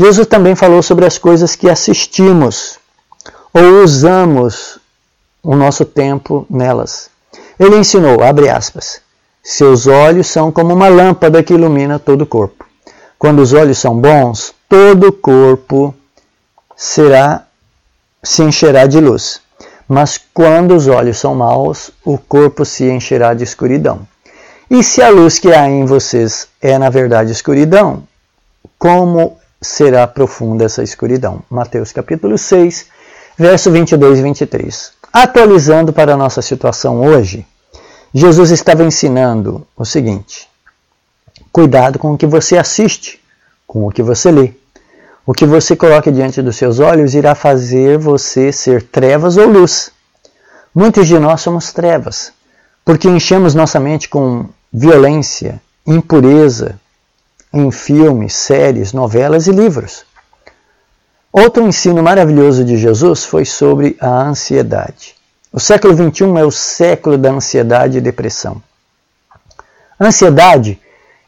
Jesus 0.00 0.26
também 0.26 0.54
falou 0.54 0.82
sobre 0.82 1.04
as 1.04 1.18
coisas 1.18 1.54
que 1.54 1.68
assistimos 1.68 2.78
ou 3.52 3.84
usamos 3.84 4.78
o 5.42 5.54
nosso 5.54 5.84
tempo 5.84 6.46
nelas. 6.48 7.10
Ele 7.58 7.76
ensinou, 7.76 8.22
abre 8.22 8.48
aspas, 8.48 9.02
seus 9.42 9.86
olhos 9.86 10.26
são 10.26 10.50
como 10.50 10.72
uma 10.72 10.88
lâmpada 10.88 11.42
que 11.42 11.52
ilumina 11.52 11.98
todo 11.98 12.22
o 12.22 12.26
corpo. 12.26 12.64
Quando 13.18 13.40
os 13.40 13.52
olhos 13.52 13.76
são 13.76 13.94
bons, 13.94 14.54
todo 14.66 15.08
o 15.08 15.12
corpo 15.12 15.94
será 16.74 17.44
se 18.22 18.42
encherá 18.42 18.86
de 18.86 18.98
luz. 18.98 19.42
Mas 19.86 20.18
quando 20.32 20.74
os 20.74 20.88
olhos 20.88 21.18
são 21.18 21.34
maus, 21.34 21.90
o 22.02 22.16
corpo 22.16 22.64
se 22.64 22.90
encherá 22.90 23.34
de 23.34 23.44
escuridão. 23.44 24.08
E 24.70 24.82
se 24.82 25.02
a 25.02 25.10
luz 25.10 25.38
que 25.38 25.52
há 25.52 25.68
em 25.68 25.84
vocês 25.84 26.48
é 26.58 26.78
na 26.78 26.88
verdade 26.88 27.32
escuridão, 27.32 28.04
como 28.78 29.39
será 29.60 30.06
profunda 30.06 30.64
essa 30.64 30.82
escuridão? 30.82 31.42
Mateus 31.50 31.92
capítulo 31.92 32.38
6, 32.38 32.86
verso 33.36 33.70
22 33.70 34.18
e 34.18 34.22
23. 34.22 34.92
Atualizando 35.12 35.92
para 35.92 36.14
a 36.14 36.16
nossa 36.16 36.40
situação 36.40 37.00
hoje, 37.00 37.46
Jesus 38.14 38.50
estava 38.50 38.84
ensinando 38.84 39.66
o 39.76 39.84
seguinte: 39.84 40.48
cuidado 41.52 41.98
com 41.98 42.12
o 42.12 42.18
que 42.18 42.26
você 42.26 42.56
assiste, 42.56 43.20
com 43.66 43.86
o 43.86 43.90
que 43.90 44.02
você 44.02 44.30
lê. 44.30 44.52
O 45.26 45.34
que 45.34 45.44
você 45.44 45.76
coloca 45.76 46.10
diante 46.10 46.40
dos 46.40 46.56
seus 46.56 46.78
olhos 46.80 47.14
irá 47.14 47.34
fazer 47.34 47.98
você 47.98 48.50
ser 48.50 48.82
trevas 48.82 49.36
ou 49.36 49.46
luz. 49.46 49.92
Muitos 50.74 51.06
de 51.06 51.18
nós 51.18 51.40
somos 51.42 51.72
trevas, 51.72 52.32
porque 52.84 53.08
enchemos 53.08 53.54
nossa 53.54 53.78
mente 53.78 54.08
com 54.08 54.46
violência, 54.72 55.60
impureza 55.86 56.80
em 57.52 57.70
filmes, 57.70 58.34
séries, 58.34 58.92
novelas 58.92 59.46
e 59.46 59.52
livros. 59.52 60.04
Outro 61.32 61.66
ensino 61.66 62.02
maravilhoso 62.02 62.64
de 62.64 62.76
Jesus 62.76 63.24
foi 63.24 63.44
sobre 63.44 63.96
a 64.00 64.28
ansiedade. 64.28 65.14
O 65.52 65.60
século 65.60 65.94
XXI 65.94 66.24
é 66.38 66.44
o 66.44 66.50
século 66.50 67.18
da 67.18 67.30
ansiedade 67.30 67.98
e 67.98 68.00
depressão. 68.00 68.62
Ansiedade 70.00 70.78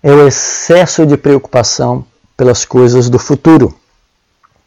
é 0.03 0.13
o 0.13 0.27
excesso 0.27 1.07
de 1.07 1.17
preocupação 1.17 2.05
pelas 2.37 2.65
coisas 2.65 3.09
do 3.09 3.19
futuro. 3.19 3.77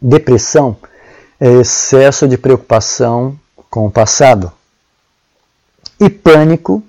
Depressão 0.02 0.78
é 1.40 1.52
excesso 1.52 2.28
de 2.28 2.38
preocupação 2.38 3.38
com 3.70 3.86
o 3.86 3.92
passado. 3.92 4.52
E 6.00 6.10
pânico 6.10 6.84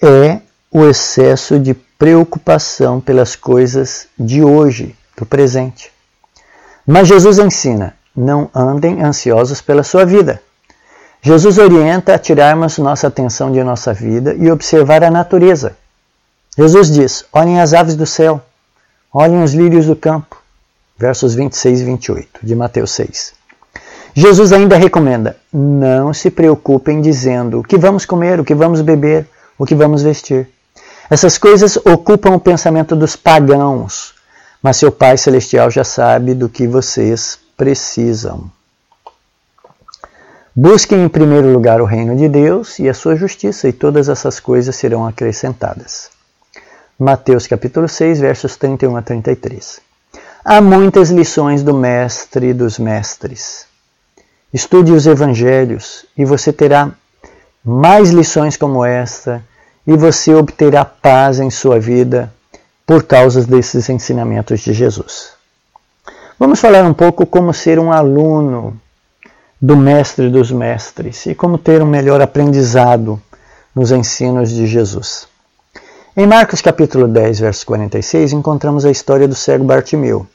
é 0.00 0.40
o 0.70 0.84
excesso 0.84 1.58
de 1.58 1.74
preocupação 1.98 3.00
pelas 3.00 3.34
coisas 3.34 4.06
de 4.16 4.42
hoje, 4.42 4.94
do 5.16 5.26
presente. 5.26 5.90
Mas 6.86 7.08
Jesus 7.08 7.38
ensina: 7.38 7.94
não 8.16 8.48
andem 8.54 9.02
ansiosos 9.02 9.60
pela 9.60 9.82
sua 9.82 10.06
vida. 10.06 10.40
Jesus 11.20 11.58
orienta 11.58 12.14
a 12.14 12.18
tirarmos 12.18 12.78
nossa 12.78 13.08
atenção 13.08 13.50
de 13.50 13.62
nossa 13.64 13.92
vida 13.92 14.32
e 14.34 14.48
observar 14.48 15.02
a 15.02 15.10
natureza. 15.10 15.76
Jesus 16.56 16.88
diz: 16.88 17.24
olhem 17.32 17.60
as 17.60 17.74
aves 17.74 17.96
do 17.96 18.06
céu, 18.06 18.40
olhem 19.12 19.42
os 19.42 19.52
lírios 19.52 19.86
do 19.86 19.96
campo. 19.96 20.36
Versos 20.96 21.34
26 21.34 21.80
e 21.80 21.84
28 21.84 22.40
de 22.44 22.54
Mateus 22.54 22.92
6. 22.92 23.34
Jesus 24.14 24.52
ainda 24.52 24.76
recomenda: 24.76 25.36
não 25.52 26.14
se 26.14 26.30
preocupem 26.30 27.00
dizendo 27.00 27.58
o 27.58 27.64
que 27.64 27.76
vamos 27.76 28.06
comer, 28.06 28.38
o 28.38 28.44
que 28.44 28.54
vamos 28.54 28.80
beber, 28.82 29.26
o 29.58 29.66
que 29.66 29.74
vamos 29.74 30.02
vestir 30.02 30.48
essas 31.10 31.38
coisas 31.38 31.76
ocupam 31.76 32.32
o 32.32 32.40
pensamento 32.40 32.94
dos 32.94 33.16
pagãos, 33.16 34.14
mas 34.62 34.76
seu 34.76 34.92
Pai 34.92 35.16
Celestial 35.16 35.70
já 35.70 35.84
sabe 35.84 36.34
do 36.34 36.48
que 36.48 36.66
vocês 36.66 37.38
precisam. 37.56 38.50
Busquem 40.54 41.04
em 41.04 41.08
primeiro 41.08 41.52
lugar 41.52 41.80
o 41.80 41.84
reino 41.84 42.16
de 42.16 42.28
Deus 42.28 42.78
e 42.78 42.88
a 42.88 42.94
sua 42.94 43.14
justiça, 43.14 43.68
e 43.68 43.72
todas 43.72 44.08
essas 44.08 44.40
coisas 44.40 44.74
serão 44.74 45.06
acrescentadas. 45.06 46.10
Mateus 46.98 47.46
capítulo 47.46 47.88
6, 47.88 48.18
versos 48.18 48.56
31 48.56 48.96
a 48.96 49.02
33. 49.02 49.80
Há 50.44 50.60
muitas 50.60 51.10
lições 51.10 51.62
do 51.62 51.72
mestre 51.72 52.52
dos 52.52 52.78
mestres. 52.78 53.66
Estude 54.52 54.92
os 54.92 55.06
evangelhos 55.06 56.04
e 56.16 56.24
você 56.24 56.52
terá 56.52 56.90
mais 57.64 58.10
lições 58.10 58.56
como 58.56 58.84
esta 58.84 59.44
e 59.88 59.96
você 59.96 60.34
obterá 60.34 60.84
paz 60.84 61.40
em 61.40 61.48
sua 61.48 61.80
vida 61.80 62.30
por 62.86 63.04
causa 63.04 63.42
desses 63.42 63.88
ensinamentos 63.88 64.60
de 64.60 64.74
Jesus. 64.74 65.30
Vamos 66.38 66.60
falar 66.60 66.84
um 66.84 66.92
pouco 66.92 67.24
como 67.24 67.54
ser 67.54 67.78
um 67.78 67.90
aluno 67.90 68.78
do 69.58 69.74
Mestre 69.78 70.28
dos 70.28 70.52
Mestres 70.52 71.24
e 71.24 71.34
como 71.34 71.56
ter 71.56 71.80
um 71.80 71.86
melhor 71.86 72.20
aprendizado 72.20 73.18
nos 73.74 73.90
ensinos 73.90 74.50
de 74.50 74.66
Jesus. 74.66 75.26
Em 76.14 76.26
Marcos 76.26 76.60
capítulo 76.60 77.08
10, 77.08 77.40
verso 77.40 77.64
46, 77.64 78.34
encontramos 78.34 78.84
a 78.84 78.90
história 78.90 79.26
do 79.26 79.34
cego 79.34 79.64
Bartimeu, 79.64 80.26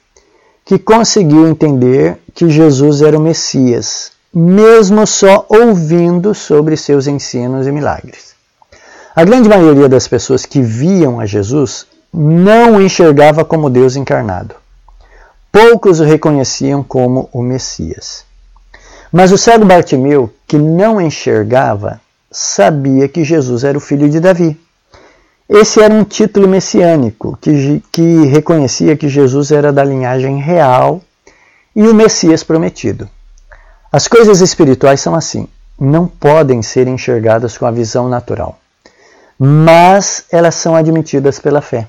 que 0.66 0.80
conseguiu 0.80 1.48
entender 1.48 2.18
que 2.34 2.50
Jesus 2.50 3.04
era 3.04 3.20
o 3.20 3.22
Messias, 3.22 4.14
mesmo 4.34 5.06
só 5.06 5.46
ouvindo 5.48 6.34
sobre 6.34 6.76
seus 6.76 7.06
ensinos 7.06 7.68
e 7.68 7.72
milagres. 7.72 8.33
A 9.16 9.24
grande 9.24 9.48
maioria 9.48 9.88
das 9.88 10.08
pessoas 10.08 10.44
que 10.44 10.60
viam 10.60 11.20
a 11.20 11.26
Jesus 11.28 11.86
não 12.12 12.78
o 12.78 12.82
enxergava 12.82 13.46
como 13.46 13.70
Deus 13.70 13.96
encarnado. 13.96 14.56
Poucos 15.52 16.00
o 16.00 16.04
reconheciam 16.04 16.82
como 16.82 17.30
o 17.32 17.44
Messias. 17.44 18.26
Mas 19.12 19.32
o 19.32 19.38
cego 19.38 19.66
Bartimeu, 19.66 20.34
que 20.48 20.58
não 20.58 21.00
enxergava, 21.00 22.02
sabia 22.32 23.08
que 23.08 23.24
Jesus 23.24 23.64
era 23.64 23.78
o 23.78 23.82
filho 23.82 24.10
de 24.10 24.20
Davi. 24.20 24.60
Esse 25.48 25.80
era 25.80 25.94
um 25.94 26.04
título 26.04 26.48
messiânico 26.48 27.38
que, 27.40 27.84
que 27.92 28.26
reconhecia 28.26 28.98
que 28.98 29.08
Jesus 29.08 29.52
era 29.52 29.72
da 29.72 29.84
linhagem 29.84 30.40
real 30.40 31.00
e 31.76 31.88
o 31.88 31.94
Messias 31.94 32.44
prometido. 32.44 33.08
As 33.92 34.08
coisas 34.08 34.42
espirituais 34.42 35.02
são 35.02 35.14
assim, 35.14 35.48
não 35.80 36.08
podem 36.08 36.64
ser 36.64 36.88
enxergadas 36.88 37.56
com 37.56 37.68
a 37.68 37.72
visão 37.72 38.10
natural, 38.10 38.58
mas 39.46 40.24
elas 40.32 40.56
são 40.56 40.74
admitidas 40.74 41.38
pela 41.38 41.62
fé. 41.62 41.86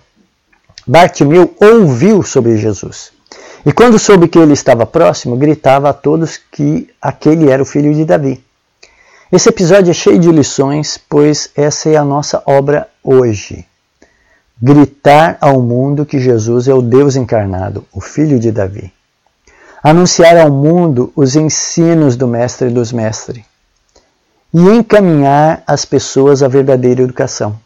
Bartimeu 0.85 1.55
ouviu 1.61 2.21
sobre 2.25 2.57
Jesus 2.57 3.13
e 3.65 3.73
quando 3.73 3.97
soube 3.97 4.27
que 4.27 4.39
ele 4.39 4.53
estava 4.53 4.85
próximo, 4.85 5.37
gritava 5.37 5.89
a 5.89 5.93
todos 5.93 6.37
que 6.51 6.91
aquele 7.01 7.49
era 7.49 7.63
o 7.63 7.67
filho 7.67 7.95
de 7.95 8.05
Davi. 8.05 8.45
Esse 9.31 9.49
episódio 9.49 9.93
é 9.93 9.95
cheio 9.95 10.19
de 10.19 10.31
lições, 10.33 10.99
pois 11.09 11.49
essa 11.57 11.89
é 11.89 11.97
a 11.97 12.05
nossa 12.05 12.43
obra 12.45 12.89
hoje. 13.03 13.65
Gritar 14.61 15.39
ao 15.41 15.63
mundo 15.63 16.05
que 16.05 16.19
Jesus 16.19 16.67
é 16.67 16.75
o 16.75 16.83
Deus 16.83 17.15
encarnado, 17.15 17.87
o 17.93 18.01
filho 18.01 18.39
de 18.39 18.51
Davi. 18.51 18.93
Anunciar 19.81 20.37
ao 20.39 20.51
mundo 20.51 21.13
os 21.15 21.37
ensinos 21.37 22.17
do 22.17 22.27
Mestre 22.27 22.69
dos 22.69 22.93
Mestres. 22.93 23.54
E 24.55 24.61
encaminhar 24.61 25.63
as 25.67 25.85
pessoas 25.85 26.43
à 26.43 26.49
verdadeira 26.49 27.03
educação. 27.03 27.59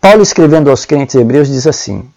Paulo, 0.00 0.22
escrevendo 0.22 0.70
aos 0.70 0.84
crentes 0.86 1.16
hebreus, 1.16 1.48
diz 1.48 1.66
assim: 1.66 2.08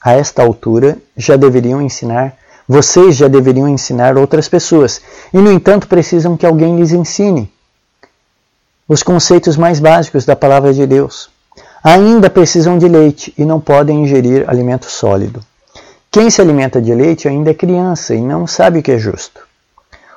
A 0.00 0.12
esta 0.12 0.42
altura 0.42 0.98
já 1.16 1.36
deveriam 1.36 1.80
ensinar 1.80 2.36
vocês 2.68 3.14
já 3.14 3.28
deveriam 3.28 3.68
ensinar 3.68 4.18
outras 4.18 4.48
pessoas 4.48 5.00
e, 5.32 5.38
no 5.38 5.52
entanto, 5.52 5.86
precisam 5.86 6.36
que 6.36 6.44
alguém 6.44 6.76
lhes 6.76 6.92
ensine 6.92 7.50
os 8.88 9.02
conceitos 9.02 9.56
mais 9.56 9.78
básicos 9.78 10.24
da 10.24 10.34
palavra 10.34 10.72
de 10.72 10.86
Deus. 10.86 11.30
Ainda 11.82 12.28
precisam 12.28 12.76
de 12.76 12.88
leite 12.88 13.32
e 13.38 13.44
não 13.44 13.60
podem 13.60 14.02
ingerir 14.02 14.48
alimento 14.48 14.86
sólido. 14.90 15.40
Quem 16.10 16.28
se 16.30 16.40
alimenta 16.40 16.80
de 16.80 16.92
leite 16.92 17.28
ainda 17.28 17.50
é 17.50 17.54
criança 17.54 18.14
e 18.14 18.20
não 18.20 18.46
sabe 18.46 18.80
o 18.80 18.82
que 18.82 18.92
é 18.92 18.98
justo. 18.98 19.45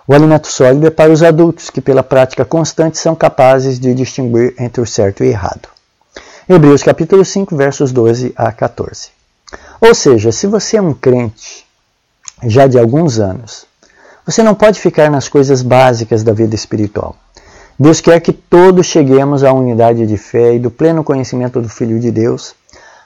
O 0.10 0.14
alimento 0.16 0.48
sólido 0.48 0.88
é 0.88 0.90
para 0.90 1.12
os 1.12 1.22
adultos, 1.22 1.70
que 1.70 1.80
pela 1.80 2.02
prática 2.02 2.44
constante 2.44 2.98
são 2.98 3.14
capazes 3.14 3.80
de 3.80 3.94
distinguir 3.94 4.56
entre 4.58 4.82
o 4.82 4.86
certo 4.86 5.24
e 5.24 5.28
o 5.28 5.30
errado. 5.30 5.70
Hebreus 6.50 6.82
capítulo 6.82 7.24
5, 7.24 7.56
versos 7.56 7.92
12 7.92 8.34
a 8.36 8.52
14. 8.52 9.10
Ou 9.80 9.94
seja, 9.94 10.32
se 10.32 10.48
você 10.48 10.78
é 10.78 10.82
um 10.82 10.96
crente 10.96 11.64
já 12.42 12.66
de 12.66 12.80
alguns 12.80 13.20
anos. 13.20 13.68
Você 14.26 14.42
não 14.42 14.56
pode 14.56 14.80
ficar 14.80 15.12
nas 15.12 15.30
coisas 15.30 15.62
básicas 15.62 16.24
da 16.24 16.34
vida 16.34 16.56
espiritual. 16.56 17.16
Deus 17.78 18.02
quer 18.02 18.20
que 18.20 18.34
todos 18.34 18.88
cheguemos 18.88 19.44
à 19.44 19.54
unidade 19.54 20.08
de 20.08 20.18
fé 20.18 20.56
e 20.56 20.60
do 20.60 20.72
pleno 20.72 21.04
conhecimento 21.04 21.62
do 21.62 21.70
Filho 21.70 22.00
de 22.00 22.10
Deus, 22.10 22.56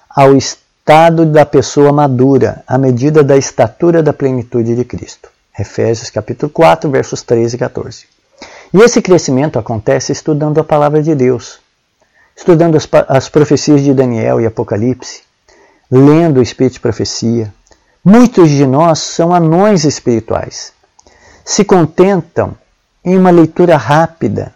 ao 0.09 0.37
estado 0.37 1.25
da 1.25 1.45
pessoa 1.45 1.91
madura, 1.91 2.63
à 2.65 2.77
medida 2.77 3.21
da 3.25 3.35
estatura 3.35 4.01
da 4.01 4.13
plenitude 4.13 4.73
de 4.73 4.85
Cristo. 4.85 5.32
Efésios 5.57 6.09
capítulo 6.09 6.51
4, 6.51 6.89
versos 6.89 7.21
13 7.21 7.55
e 7.55 7.59
14. 7.59 8.05
E 8.73 8.81
esse 8.81 9.01
crescimento 9.01 9.59
acontece 9.59 10.11
estudando 10.11 10.59
a 10.59 10.63
palavra 10.63 11.01
de 11.01 11.13
Deus, 11.13 11.59
estudando 12.35 12.75
as, 12.75 12.87
as 13.07 13.29
profecias 13.29 13.81
de 13.81 13.93
Daniel 13.93 14.41
e 14.41 14.45
Apocalipse, 14.45 15.21
lendo 15.91 16.39
o 16.39 16.43
Espírito 16.43 16.73
de 16.73 16.79
Profecia, 16.79 17.53
Muitos 18.05 18.49
de 18.49 18.67
nós 18.67 18.99
são 18.99 19.33
anões 19.33 19.85
espirituais. 19.85 20.73
Se 21.45 21.63
contentam 21.63 22.53
em 23.01 23.17
uma 23.17 23.29
leitura 23.29 23.77
rápida 23.77 24.53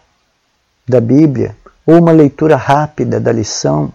da 0.85 0.99
Bíblia, 0.99 1.55
ou 1.85 1.97
uma 1.97 2.11
leitura 2.11 2.57
rápida 2.57 3.21
da 3.21 3.31
lição, 3.31 3.93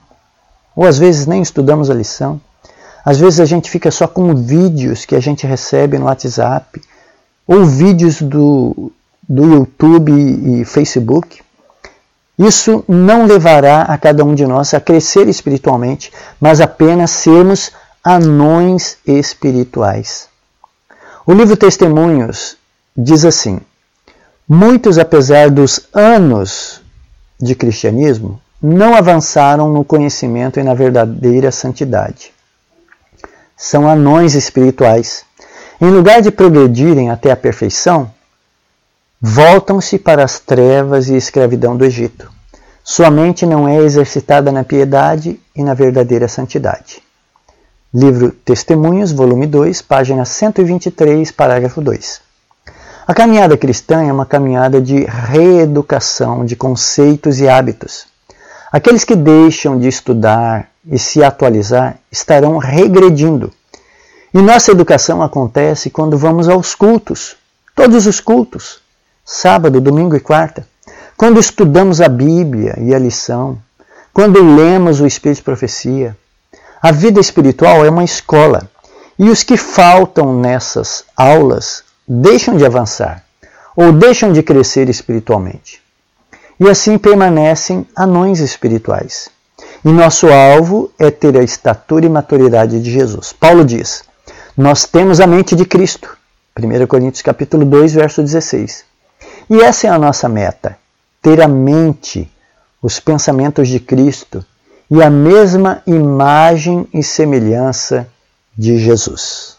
ou 0.75 0.87
às 0.87 0.97
vezes 0.97 1.27
nem 1.27 1.43
estudamos 1.43 1.91
a 1.91 1.95
lição. 1.95 2.41
Às 3.05 3.19
vezes 3.19 3.41
a 3.41 3.45
gente 3.45 3.71
fica 3.71 3.91
só 3.91 4.09
com 4.09 4.35
vídeos 4.35 5.05
que 5.05 5.15
a 5.15 5.21
gente 5.21 5.47
recebe 5.47 5.99
no 5.99 6.07
WhatsApp, 6.07 6.81
ou 7.47 7.65
vídeos 7.65 8.21
do, 8.21 8.93
do 9.29 9.45
YouTube 9.45 10.13
e 10.13 10.65
Facebook. 10.65 11.43
Isso 12.39 12.85
não 12.89 13.27
levará 13.27 13.83
a 13.83 13.99
cada 13.99 14.25
um 14.25 14.35
de 14.35 14.47
nós 14.47 14.75
a 14.75 14.81
crescer 14.81 15.29
espiritualmente, 15.29 16.13
mas 16.41 16.61
apenas 16.61 17.11
sermos 17.11 17.71
anões 18.03 18.97
espirituais. 19.07 20.29
O 21.25 21.33
livro 21.33 21.57
Testemunhos 21.57 22.57
diz 22.97 23.25
assim: 23.25 23.61
Muitos, 24.49 24.99
apesar 24.99 25.51
dos 25.51 25.89
anos 25.95 26.81
de 27.41 27.55
cristianismo, 27.55 28.41
não 28.61 28.95
avançaram 28.95 29.73
no 29.73 29.85
conhecimento 29.85 30.61
e 30.61 30.63
na 30.63 30.75
verdadeira 30.75 31.51
santidade. 31.51 32.33
São 33.57 33.89
anões 33.89 34.35
espirituais. 34.35 35.25
Em 35.85 35.91
lugar 35.91 36.23
de 36.23 36.31
progredirem 36.31 37.11
até 37.11 37.33
a 37.33 37.37
perfeição, 37.37 38.09
voltam-se 39.21 39.99
para 39.99 40.23
as 40.23 40.39
trevas 40.39 41.09
e 41.09 41.17
escravidão 41.17 41.77
do 41.77 41.85
Egito. 41.85 42.31
Sua 42.85 43.11
mente 43.11 43.45
não 43.45 43.67
é 43.67 43.79
exercitada 43.79 44.53
na 44.53 44.63
piedade 44.63 45.41
e 45.57 45.61
na 45.61 45.75
verdadeira 45.75 46.29
santidade. 46.29 47.03
Livro 47.93 48.31
Testemunhos, 48.31 49.11
volume 49.11 49.45
2, 49.45 49.83
página 49.83 50.25
123, 50.25 51.33
parágrafo 51.33 51.81
2. 51.81 52.21
A 53.05 53.13
caminhada 53.13 53.57
cristã 53.57 54.05
é 54.05 54.13
uma 54.13 54.25
caminhada 54.25 54.81
de 54.81 55.03
reeducação 55.03 56.45
de 56.45 56.55
conceitos 56.55 57.41
e 57.41 57.49
hábitos. 57.49 58.07
Aqueles 58.71 59.03
que 59.03 59.17
deixam 59.17 59.81
de 59.81 59.89
estudar 59.89 60.69
e 60.87 60.97
se 60.97 61.25
atualizar 61.25 61.99
estarão 62.09 62.57
regredindo. 62.59 63.53
E 64.35 64.41
nossa 64.41 64.71
educação 64.71 65.23
acontece 65.23 65.91
quando 65.91 66.17
vamos 66.17 66.49
aos 66.49 66.75
cultos, 66.75 67.37
todos 67.75 68.07
os 68.07 68.19
cultos, 68.19 68.81
sábado, 69.23 69.79
domingo 69.79 70.17
e 70.17 70.21
quarta, 70.21 70.67
quando 71.19 71.39
estudamos 71.39 72.01
a 72.01 72.09
Bíblia 72.09 72.79
e 72.81 72.95
a 72.95 72.99
lição, 72.99 73.59
quando 74.13 74.43
lemos 74.43 75.01
o 75.01 75.07
Espírito 75.07 75.39
de 75.39 75.45
Profecia, 75.45 76.17
a 76.81 76.91
vida 76.91 77.21
espiritual 77.21 77.85
é 77.85 77.91
uma 77.91 78.05
escola 78.05 78.71
e 79.19 79.29
os 79.29 79.43
que 79.43 79.59
faltam 79.59 80.35
nessas 80.41 81.05
aulas 81.15 81.85
deixam 82.09 82.57
de 82.57 82.65
avançar 82.65 83.25
ou 83.77 83.93
deixam 83.93 84.33
de 84.33 84.43
crescer 84.43 84.89
espiritualmente. 84.89 85.83
E 86.59 86.69
assim 86.71 86.97
permanecem 86.97 87.87
anões 87.95 88.41
espirituais. 88.41 89.29
E 89.85 89.89
nosso 89.89 90.29
alvo 90.29 90.91
é 90.99 91.11
ter 91.11 91.37
a 91.37 91.43
estatura 91.43 92.07
e 92.07 92.09
maturidade 92.09 92.81
de 92.81 92.91
Jesus. 92.91 93.33
Paulo 93.33 93.65
diz: 93.65 94.05
Nós 94.57 94.85
temos 94.85 95.19
a 95.19 95.27
mente 95.27 95.57
de 95.57 95.65
Cristo. 95.65 96.15
1 96.59 96.87
Coríntios 96.87 97.23
capítulo 97.23 97.65
2, 97.65 97.95
verso 97.95 98.23
16. 98.23 98.85
E 99.49 99.63
essa 99.63 99.87
é 99.87 99.91
a 99.91 99.99
nossa 99.99 100.29
meta: 100.29 100.77
ter 101.23 101.41
a 101.41 101.49
mente, 101.49 102.31
os 102.83 103.01
pensamentos 103.01 103.67
de 103.69 103.81
Cristo, 103.81 104.45
e 104.91 105.03
a 105.03 105.09
mesma 105.09 105.83
imagem 105.87 106.87
e 106.93 107.03
semelhança 107.03 108.07
de 108.57 108.77
Jesus. 108.79 109.57